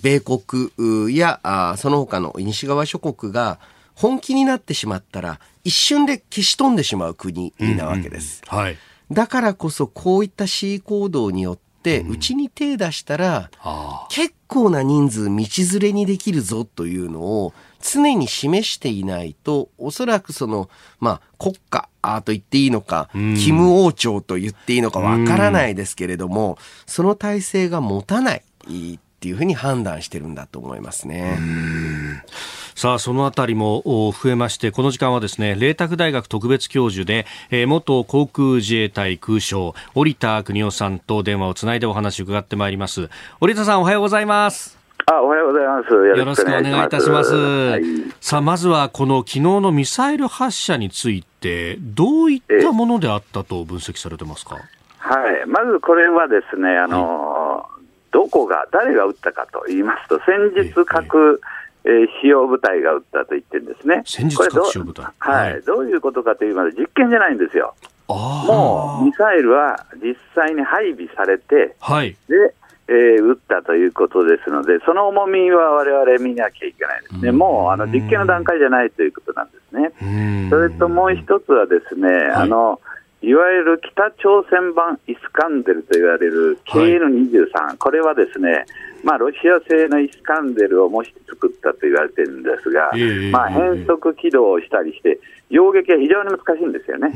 [0.02, 1.40] 米国や
[1.78, 3.58] その他の西側諸国が
[3.94, 8.42] 本気になってしまったら、一瞬で消し飛んでしまう国なわけです。
[8.50, 8.78] うんうんはい、
[9.10, 13.50] だからこそ、こういった恣意行動によって、うちに手出したら、
[14.10, 17.52] 結構な人数道連れにできるぞというのを
[17.92, 20.68] 常に示していないと、おそらくその、
[20.98, 21.88] まあ、国家
[22.24, 31.38] と言っていいのか、キム王朝と言っていいのかわからないですけれども、その体制が持たないっていうふうに判断してるんだと思いますね。
[32.74, 43.08] さあ、そのあたりも増えまして、この時間はですね、麗澤大学特別教授で、えー、元航空自衛隊空将、織田邦夫さんと電話をつないでお話を伺ってまいります。
[43.40, 44.75] 織田さん、おはようございます。
[45.08, 45.90] あ、おはようございます。
[45.92, 47.32] よろしくお願いいたします。
[47.32, 47.82] はい、
[48.20, 54.56] さあ、まずはこの昨日のミサイル発射について、どういったものであったと分析されてますか？
[54.98, 61.40] はい、まずこれはですね、あの、はい、どこが、誰が撃ったかと言いますと、先日核、
[61.84, 64.02] えー、使用部隊が撃ったと言ってるんですね。
[64.04, 67.76] 先日核使用部隊はい、はい、どういうことかと言いますと、実験じゃないんですよ。
[68.08, 72.54] もうミサイルは実際に配備されて、はい、で
[72.88, 80.48] えー、撃ったということですので、その重みはわれわれ見なきゃいけないですね、もうあの実験の段階じゃないということなんですね。
[80.50, 82.80] それともう一つはですね、はい、あの
[83.22, 88.64] いわゆる北朝鮮版イスカンデルと言われる KN23、はい、これはですね、
[89.02, 92.90] まあ、ロシア製のイスカンデルを模して作ったと言われてるんですが、
[93.32, 95.18] まあ、変速起動したりして、
[95.50, 97.12] 揚撃は非常に難しいんですよね。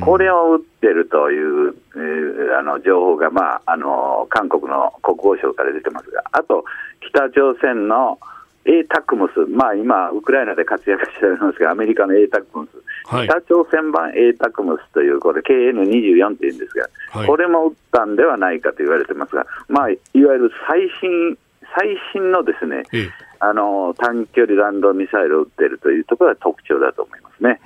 [0.00, 6.64] これを撃ってるという、えー、あの情報が、まあ、あの韓国の国防省から出てますが、あと
[7.00, 8.18] 北朝鮮の
[8.66, 21.38] A タクムス、まあ、今、ウクライナで活躍しておりますが、アメリカの A タクムス、はい、北朝鮮版 A タクムスという、これ、KN24 っていうんですが、はい、これも撃ったんではないかと言われてますが、まあ、いわゆる最新、
[21.78, 23.10] 最新のですね、ええ、
[23.40, 27.60] あの短距離弾道ミサイルを撃っているというところが特徴だと思いますね。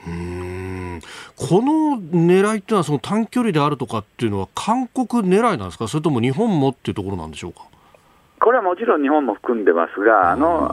[1.36, 7.62] この狙いっていうのは、その短距離であるとかっていうのは、韓国狙いなんですか、それとも日本もっていうところなんでしょうか？
[8.40, 10.70] これはもちろん日本も含んでますが、あの、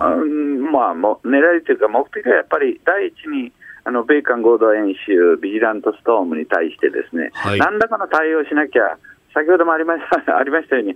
[0.71, 3.54] まあ、も狙いというか、目的はやっぱり第一に、
[3.86, 8.97] あの米韓合同演習、ビジラントストームに対してですね、はい、何らかの対応しなきゃ、
[9.38, 10.95] 先ほどもありましたありましたように、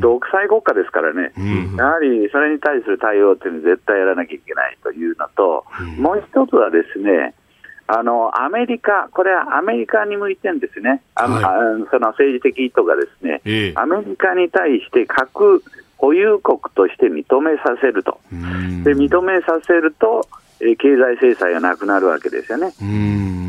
[0.00, 1.32] 独裁国家ですからね、
[1.76, 5.64] やはりそれに対する対応っていうのは絶対やらなきゃいけないというのと、
[5.98, 7.34] もう一つはですね、
[7.86, 11.44] あのアメリカ、これはアメリカに向いてるんですね、あの、はい、
[11.90, 15.62] その政治的意図がですね、えアメリカに対して核
[15.98, 18.20] 保有国として認めさせると、
[18.84, 20.26] で認めさせると、
[20.60, 22.72] え経済制裁がなくなるわけですよね。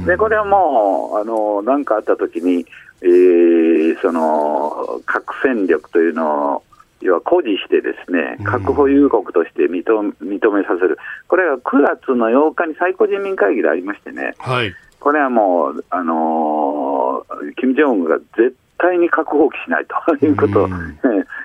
[0.05, 2.65] でこれはもう、あのなんかあったときに、
[3.03, 6.63] えー、その核戦力というのを
[7.01, 9.83] 要は誇示してですね、核保有国として認
[10.21, 10.97] 認めさせる、
[11.27, 19.85] これは9月の8日に最高人民会議でありましてね、はい、これはもう、あのー、金正恩が絶対に核放棄しない
[20.19, 20.69] ということを、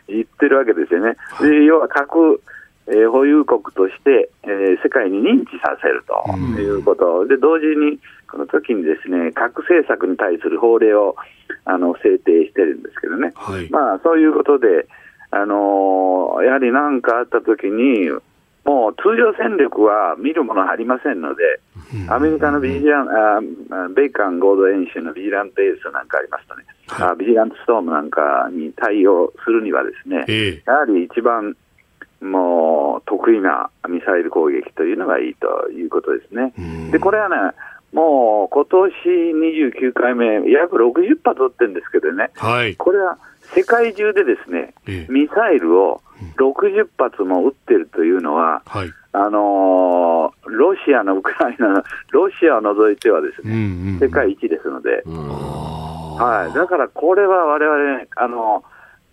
[0.06, 1.16] 言ってるわけですよね。
[1.40, 2.40] で要は核
[2.88, 7.98] えー、保有国として、えー、世界に認知させるということ、で同時に、
[8.30, 11.16] この時にですね核政策に対する法令を
[11.64, 14.86] あの制定してるんですけどね、はい、まあ、そういうことで、
[15.30, 18.10] あのー、やはり何かあったときに、
[18.64, 21.60] もう通常戦力は見るものありませんので、
[22.10, 23.40] アメリカのビジラン、あ
[23.94, 31.56] 米韓合同演習のビジラントエースなんかありますとね、はい、ビジラントストームなんかに対応するにはですね、えー、やはり一番
[32.20, 36.52] もう得意なミサイル攻撃というのがいいということですね。
[36.90, 37.36] で、これはね、
[37.92, 38.92] もう今年
[39.70, 43.18] 29回目、約60発撃ってるんですけどね、はい、これは
[43.54, 44.74] 世界中でですね、
[45.08, 46.02] ミサイルを
[46.36, 53.58] 60発も撃ってるというのは、はい、あのー、ロシアのウクライナの、ロシアを除いてはですね、うん
[53.94, 58.64] うん、世界一ですので、はい、だからこれはわれわれ、あの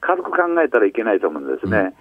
[0.02, 1.94] 軽く考えたらいけないと思うんですね。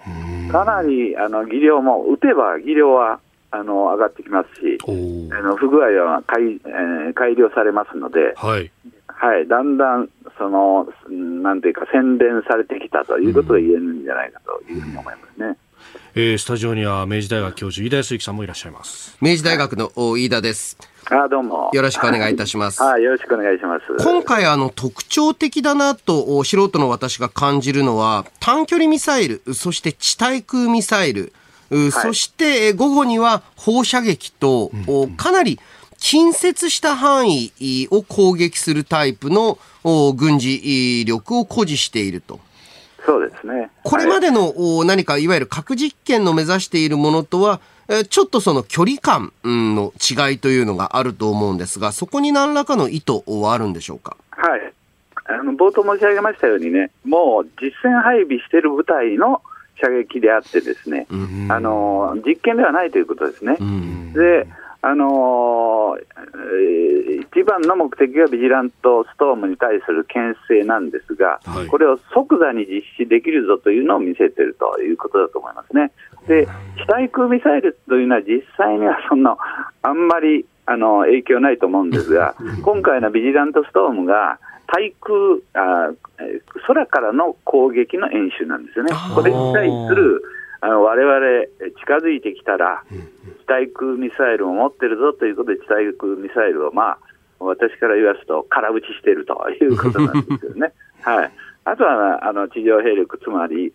[0.54, 3.18] かなりあの技量も、撃てば技量は
[3.50, 8.70] あの上がってきますし、あの不具合は改,、えー、改良されますので、はい、
[9.06, 10.88] はい、だんだんその、
[11.42, 15.56] なんていうか、洗練されてきたということが言えるんじゃないかというふうに思いますね。
[16.14, 19.16] えー、スタジオには明治大学教授飯田康之さんもいらっしゃいます。
[19.20, 20.78] 明治大学の飯田です。
[21.10, 21.70] あどうも。
[21.72, 22.80] よろしくお願いいたします。
[22.82, 23.84] はいよろしくお願いします。
[24.02, 31.32] 今回あの特徴的だなと素人の私が感じるのは短距離ミサイルそして地対空ミサイル、
[31.70, 35.58] はい、そして午後には放射撃と、うん、かなり
[35.98, 39.58] 近接した範囲を攻撃するタイプの
[40.14, 42.40] 軍事力を誇示していると
[43.06, 43.70] そうですね。
[43.82, 47.60] これまでの、何かいわゆる核実験の目指しているものとは、
[48.08, 54.16] ちょっとその距離感の違いというのがあると思うんですが、そこに何らかの意図はあるんでしょうか？
[54.30, 54.72] はい。
[55.26, 59.42] あの冒頭申し上げましたようにね、もう実戦配備している部隊の
[59.82, 61.06] 射撃であってですね、
[61.50, 63.58] あの実験ではないということですね。
[64.14, 64.46] で
[64.86, 75.90] あのー、一番の目的がビジラントストームに対する牽制なんですが、はい、これを即座に実施できるぞというのを見せているということだと思いますね。
[76.28, 76.44] で、
[76.76, 79.38] 地対空ミサイルというのは実際にはそんな、
[79.80, 85.16] あんまりあの影響ないと思うんですが、今回のビジラントストームが対空
[85.54, 85.92] あ、
[86.66, 88.92] 空からの攻撃の演習なんですよね。
[89.14, 90.22] これに対する
[90.60, 92.96] あの我々近づいてきたら、地
[93.46, 96.98] 対空ミサイルを持ってるぞということで、地対空ミサイルを、まあ、
[97.40, 100.72] 私から言わすと、空打ちしているということなんですよね。
[101.02, 101.32] はい、
[101.64, 103.72] あとはあの地上兵力、つまり、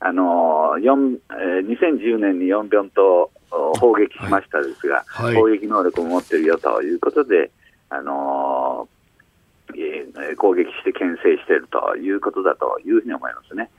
[0.00, 3.30] あの4えー、2010年に4ンと
[3.78, 7.50] 砲撃しましたですが、はいはい、砲撃能力を持ってるよということで、
[7.90, 8.88] あの
[9.74, 13.70] えー、攻撃して牽制しているということだというふうに思いますね。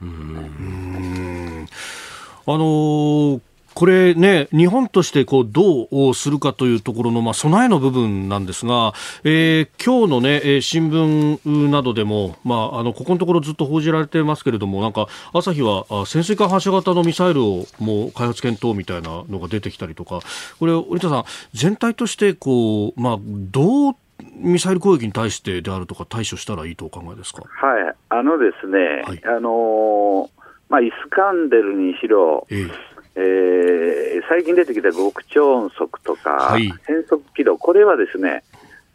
[2.48, 3.40] あのー
[3.76, 20.20] これね、日本としてこうどうするかというところの、まあ、備えの部分なんですが、えー、今日のね、新聞などでも、まあ、あの、ここのところずっと報じられてますけれども、なんか、朝日は潜水艦発射型のミサイルをもう開発検討みたいなのが出てきたりとか、
[20.58, 23.96] これ、折田さん、全体としてこう、まあ、どう
[24.38, 27.42] ミサイル攻撃に対してであるとか対処したらいいとお考えですか？
[27.42, 30.28] はい、あのですね、はい、あのー
[30.70, 38.44] まあ、イスカンデルにしろ、ええー、最近出てきた極超音速とか、はい、変速軌道、これはですね、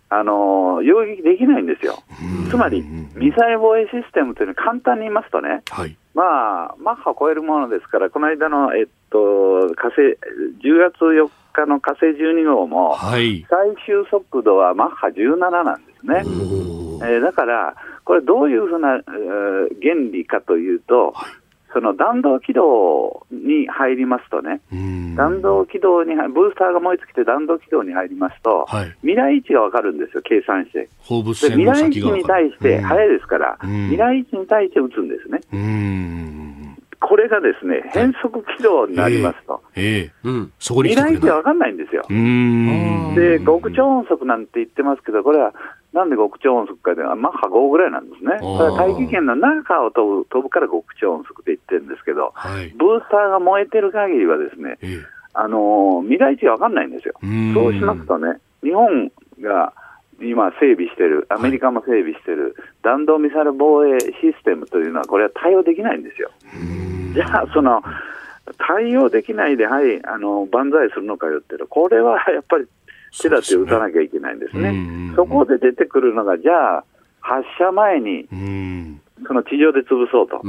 [0.09, 2.03] あのー、撃できないんですよ。
[2.49, 2.83] つまり、
[3.15, 10.01] ミサイル防衛システムというのは簡単に言いますとね、はい、まあ、マッハを超えるものですから、この間の、えっと、火星、
[10.61, 16.23] 10月4日の火星12号も、はい、最終速度はマッハ17なんですね。
[17.03, 21.40] えー、だから、これどういうふうな、えー、原理かというと、はい
[21.73, 24.61] その弾道軌道に入りますとね、
[25.15, 30.89] 弾道軌道に、ブースターが燃え尽きて弾道軌道に入りますと、はい、未来位置が分かるんですよ、計算して。
[30.99, 35.39] 放物線未来位置に対して、早いですから、未来位置に対して撃つんですね。
[36.99, 40.27] これがですね、変則軌道になりますと、ええ。
[40.27, 42.03] ーうん、そこに未来位置は分かんないんですよ。
[43.15, 45.53] で、極超音速なんて言ってますけど、これは
[45.93, 48.37] なんで極超音速かでは、マッハ5ぐらいなんですね。
[48.39, 57.15] それは大気圏の中を飛ぶ飛ぶから極超音速って言ってるんですけど、はい、ブースターが燃えてる限りはですね、えー、あのー、未来値が分かんないんですよ。
[57.53, 59.11] そうしますとね、日本
[59.41, 59.73] が
[60.21, 66.31] 今整備してる、アメリカも整備してる、弾道ミサイル防衛システムというのは、これは対応できないんですよ。
[67.13, 67.81] じゃあ、その、
[68.57, 72.65] 対応できないで、はい、あの、万歳するのかよっていうと、これはやっぱり
[73.11, 75.13] 手立て打たなきゃいけないんですね。
[75.15, 76.83] そこで出てくるのが、じゃあ、
[77.21, 78.27] 発射前に、
[79.27, 80.41] その地上で潰そうと、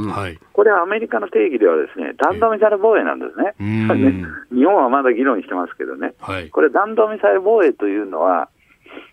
[0.53, 3.55] これはアメリカの定義ではですね弾道ミサイル防衛なんですね、
[4.51, 8.49] 日本はまだ議論してますけどね、はい、これ、弾道ミサイル防衛というのは、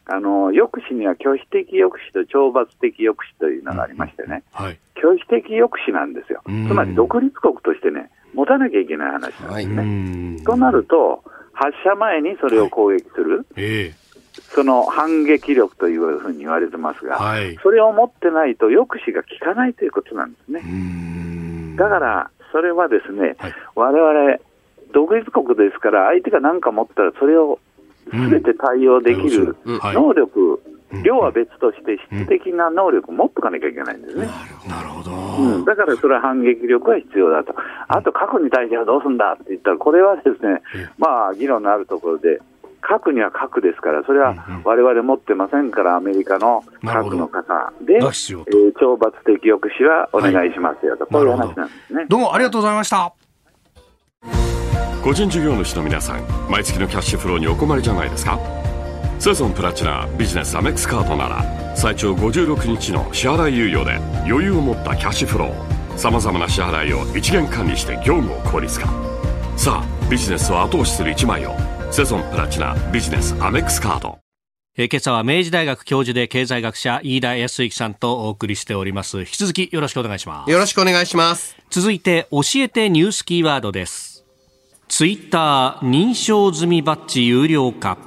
[0.06, 10.44] あの抑止には拒否的抑止と懲罰的抑止というのがありましてね、はい、拒否的抑止なんですよ、つまり独立国としてね、持たなきゃいけない話なんですね。
[10.46, 11.24] となると、
[11.60, 13.62] 発射前にそれを攻撃する、はいえ。
[13.62, 13.94] ー、
[14.56, 21.76] その反撃力というふうに言われてますが、はい、それを持ってないと抑止が効かないということなんですね。
[21.76, 23.36] だから、それはですね、
[23.76, 24.40] われわれ
[24.94, 27.60] 独立国ですから、相手が何か持ったら、それを
[28.10, 30.62] すべて対応できる能力、
[31.04, 34.28] 量は別として、質的な能力を持っとかなきゃいけないんですね。
[34.68, 37.54] なるほど、うん、だからそれは反撃力が必要だと、
[37.88, 40.62] あと核に対してはどうするんだって言ったら、これはですね、
[40.98, 42.40] まあ、議論のあるところで、
[42.82, 52.06] 核には核ですから、それはわれわれ持ってませんから、アメリカの核の傘で、えー、懲罰的抑止はお願いしますよと、はい、こういう話なんですね。
[52.08, 53.14] どうもありがとうございました。
[55.04, 58.40] 個人事業主の皆さん、毎月のキャッシュフローにお困りじゃないですか？
[59.20, 68.88] セゾンプラチナビジネスアメックスカードなら最長56日の支払い猶予で余裕を持ったキャッシュフローさまざまな支払いを一元管理して業務を効率化。
[69.58, 71.54] さあビジネスを後押しする一枚を
[71.92, 74.20] セゾンプラチナビジネスアメックスカード。
[74.78, 79.20] え今朝は明治大学教授で経済学者飯田康之さんとお送りしております。
[79.20, 80.50] 引き続きよろしくお願いします。
[80.50, 81.58] よろしくお願いします。
[81.70, 84.24] 続いて教えてニュースキーワードです。
[84.88, 87.98] ツイッター認証済みバッジ有料化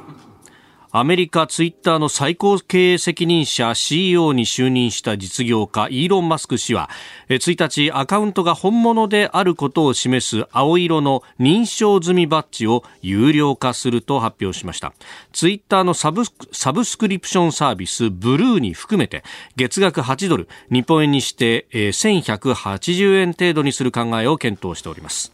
[0.95, 6.90] アメリカツイッターの最高経営責任者 CEO に就任した実業家イーロン・マスク氏は
[7.30, 14.93] 1日アカウントが本物であることを示す青色の認証済みバッジを有料化すると発表しました。
[15.32, 19.24] ツイッターのサブサブスクリプションサービスブルーに含めて
[19.57, 25.32] 月額8ドル日本円にして1180円程度にする考えを検討しております。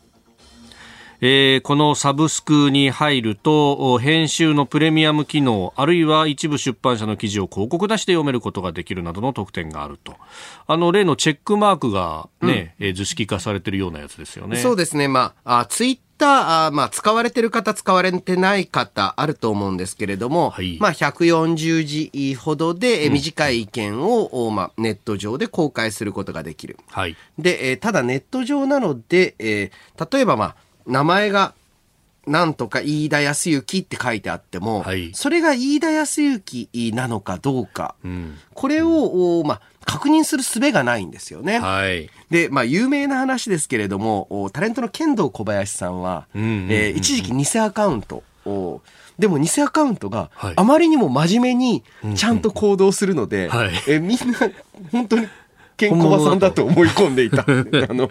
[1.20, 10.14] えー、このサブスクに入ると編集のプレミアム機能あるいは一部出版社の記事を広告出して読めることができるなどの特典があると。
[10.66, 14.58] あの例のチェックマークがね、うん、えー、図式化されているようなやつですよね。
[14.58, 15.08] そうですね。
[15.08, 26.76] まああツイッター、まあ、使われてる方、使われてない方、あると思うんですけれども、はい、まあ、140字ほどで、短い意見を、まあ、ネット上で公開することができる。
[26.90, 30.56] はい、で、えー、ただネット上なので、えー、例えば、まあ、
[30.88, 31.54] 名前が
[32.26, 41.58] なんとか飯田康之って書いてあっても、はい、それが飯田康之なのかどうか、うん、これを、まあ、確認する術がないんですよね。
[41.58, 48.82] はい、で、まあ、有名な話ですけれども、タレントの剣道小林さんは、え一時期偽アカウントを、
[49.18, 51.82] でも偽アカウントがあまりにも真面目に
[52.14, 54.38] ちゃんと行動するので、はい、えみんな
[54.92, 55.26] 本当に
[55.78, 57.42] ケンコバさんだと思い込んでいた。
[57.42, 57.44] あ
[57.94, 58.10] の、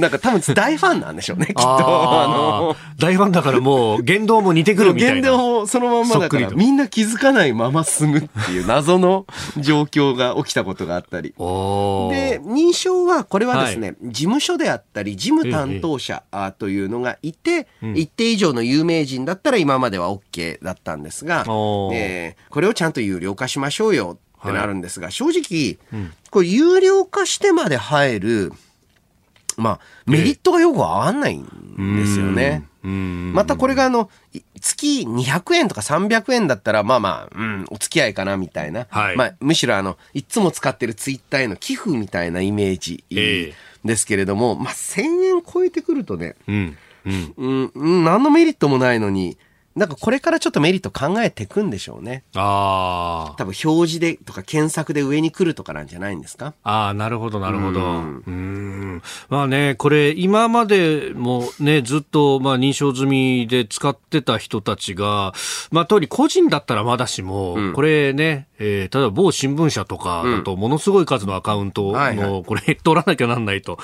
[0.00, 1.62] なんか多分大ファンなんでしょうね、きっと。
[1.62, 5.14] あの、大ファンだからもう言動も似てくるみたいな。
[5.16, 9.26] 言動もそのまんまだからみんな気づかないまま進むっていう謎の
[9.58, 11.30] 状況が起きたことがあったり。
[11.30, 16.22] で、認証はこれはですね、はい、事務所であったり事務担当者
[16.58, 21.44] というのがいて、一定以上の有名人だったら今までは OK だったんですが、
[21.92, 28.52] えー、これをちゃんと有料化しましょうよってなるんですが、はい、正直、うん、これ有料化してまで入る、
[29.56, 31.44] まあ、メリットがよくわかんないん
[31.96, 32.64] ですよね。
[32.82, 34.08] またこれがあの、
[34.60, 38.86] 月200円とか300円だったら、まあまあ、うん、お付き合いかなみたいな。
[38.88, 43.04] はい、まあ、むしろあの、いつも使ってるツイッターへの寄付みたいなイメージ
[43.84, 49.36] ですけれども、まあ、1000円超えてくるとね、うん、うん、うん、何のメリットもないのに、
[49.78, 52.24] なんかこれからちょっとメリット考えていくんでしょうね。
[52.34, 53.34] ああ。
[53.38, 56.54] 多分表示でとか検索で上に来るとかなんじゃないんですか？
[56.64, 57.80] ああ、なるほど、なるほど。
[57.80, 58.22] うん。
[58.26, 65.32] うんまあね、これ今までもね、ずっとまあ認証済みで使ってた人たちが、
[65.70, 73.78] まあ通り個人だったらまだしも、うん、これね、えー、例えば某新聞社とかだとものすごい数のアカウントの、これ取らなきゃなんないと。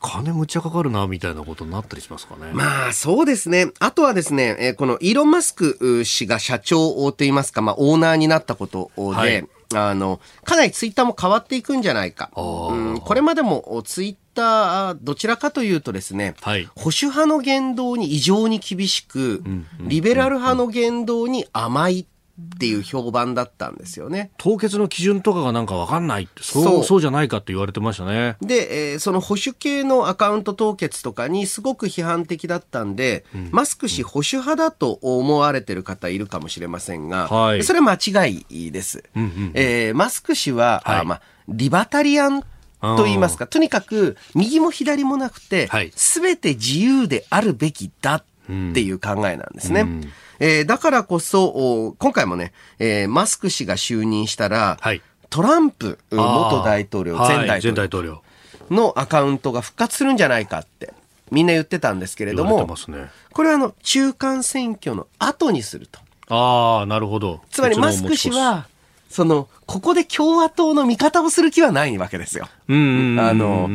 [0.00, 2.52] 金むちゃかかるな、みたいなことになったりしますかね。
[2.52, 3.70] まあ、そうですね。
[3.78, 12.30] あとはですね、えー、このイーロン・マスク氏が社長といいますか、まあ、オーナーになったことで、はいあの、かなりツイッターも変わっていくんじゃないか。
[12.36, 19.42] うん、これまでもツイッター、どちらかというとですね、はい、保守派の言動に異常に厳しく、
[19.80, 22.06] リベラル派の言動に甘い
[22.38, 24.30] っていう評判だったんですよね。
[24.36, 28.36] 凍結の基準とかがなんかわかんないって、そうそうじゃないかって言われてましたね。
[28.42, 39.04] で、えー、その保守系のアカウント凍結とかにすごく批判的だったんで、うん、マスク氏保守派だと思われてる方いるかもしれませんが、はい、それは間違いです。
[39.16, 42.42] うんうん、えー、マスク氏は、はい、あまあ、リバタリアン
[42.82, 48.24] と言いますか、とにかく右も左もなくて、す、べ、て自由であるべきだっ
[48.74, 49.80] ていう考えなんですね。
[49.80, 58.22] うんうんえー、だからこそ、今回もね、えー、マスク氏が就任したら、はい、トランプ元大統領、前大統領
[58.70, 60.92] のアカウントが復活するんじゃないかって、
[61.30, 66.00] みんな言ってたんですけれども、ね、これはあの、中間選挙の後にすると。
[66.28, 67.40] ああ、なるほど。
[67.50, 68.66] つまりマスク氏は、
[69.08, 72.48] その、ここで共和党の味方をする気はないわけですよ。
[72.68, 73.18] うん。
[73.20, 73.68] あの、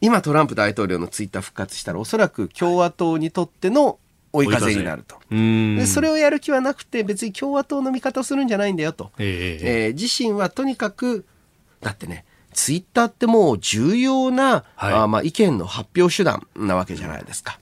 [0.00, 3.98] 今トランプ大統領のツイッター復活したら、おそらく共和党にとっての
[4.32, 5.16] 追い風になると。
[5.30, 11.24] でそれをやる気はなくて別に共和党の味方をするんじゃないんだよと、えー、えー、自身はとにかく
[11.80, 17.58] だってねツイッターってもう重要な、はい、あまあ、意見の発表手段なわけじゃないですか。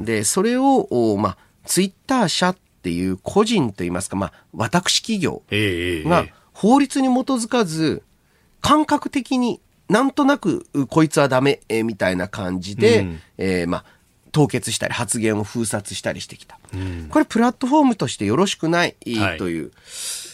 [0.00, 8.02] でそれを、まあ、ツイッター社っていう個人といいますか、まあ、私企業が法律に基づかず
[8.60, 13.84] 感覚的になんとなくこいつはダメ、えー、みたいな感じで、うん、えー、まあ
[14.32, 16.58] 凍結したり発言を封殺したりしてきた。
[16.74, 18.96] うん、これプラットフォームとしてよろしくない
[19.38, 19.72] という、はい、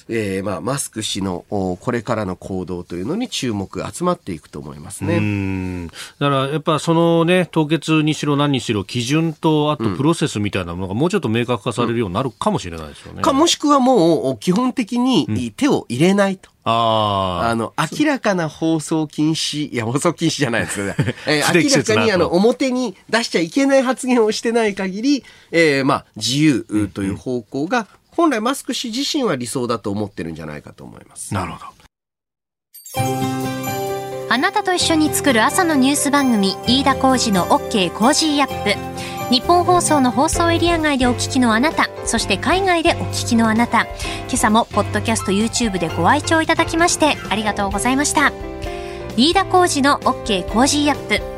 [0.08, 5.88] えー、まあ、マスク氏のこれからの行動というのに注目が集まっていくと思いますね。
[6.18, 13.22] だからやっぱそのね、凍結にしろ何にしろ基準とあとプロセスみたいなものがもうちょっと明確化されるようになるかもしれないですよね。
[13.22, 16.50] かもしくはもう基本的に手を入れないと。
[16.70, 20.96] ああの、明らかな放送禁止、いや、放送禁止じゃないですよね。
[21.26, 27.86] えー、明らかにあの、表に出しちゃいけない発言をしてない限り、えー、まあ、自由という方向が、
[28.18, 31.32] 本来マスク氏自身は理想だと思ってるんじゃないかと思います。
[31.32, 31.78] なるほど。
[34.28, 38.74] あなたと一緒に作る朝のニュース番組、飯田浩二の OK コージーアップ。
[39.32, 48.32] 日本放送の放送エリア外でお聞きのあなた、そして海外でお聞きのあなた、今朝もポッドキャスト YouTube でご愛聴いただきましてありがとうございました。
[49.16, 51.37] 飯田浩司の OK Cozy up。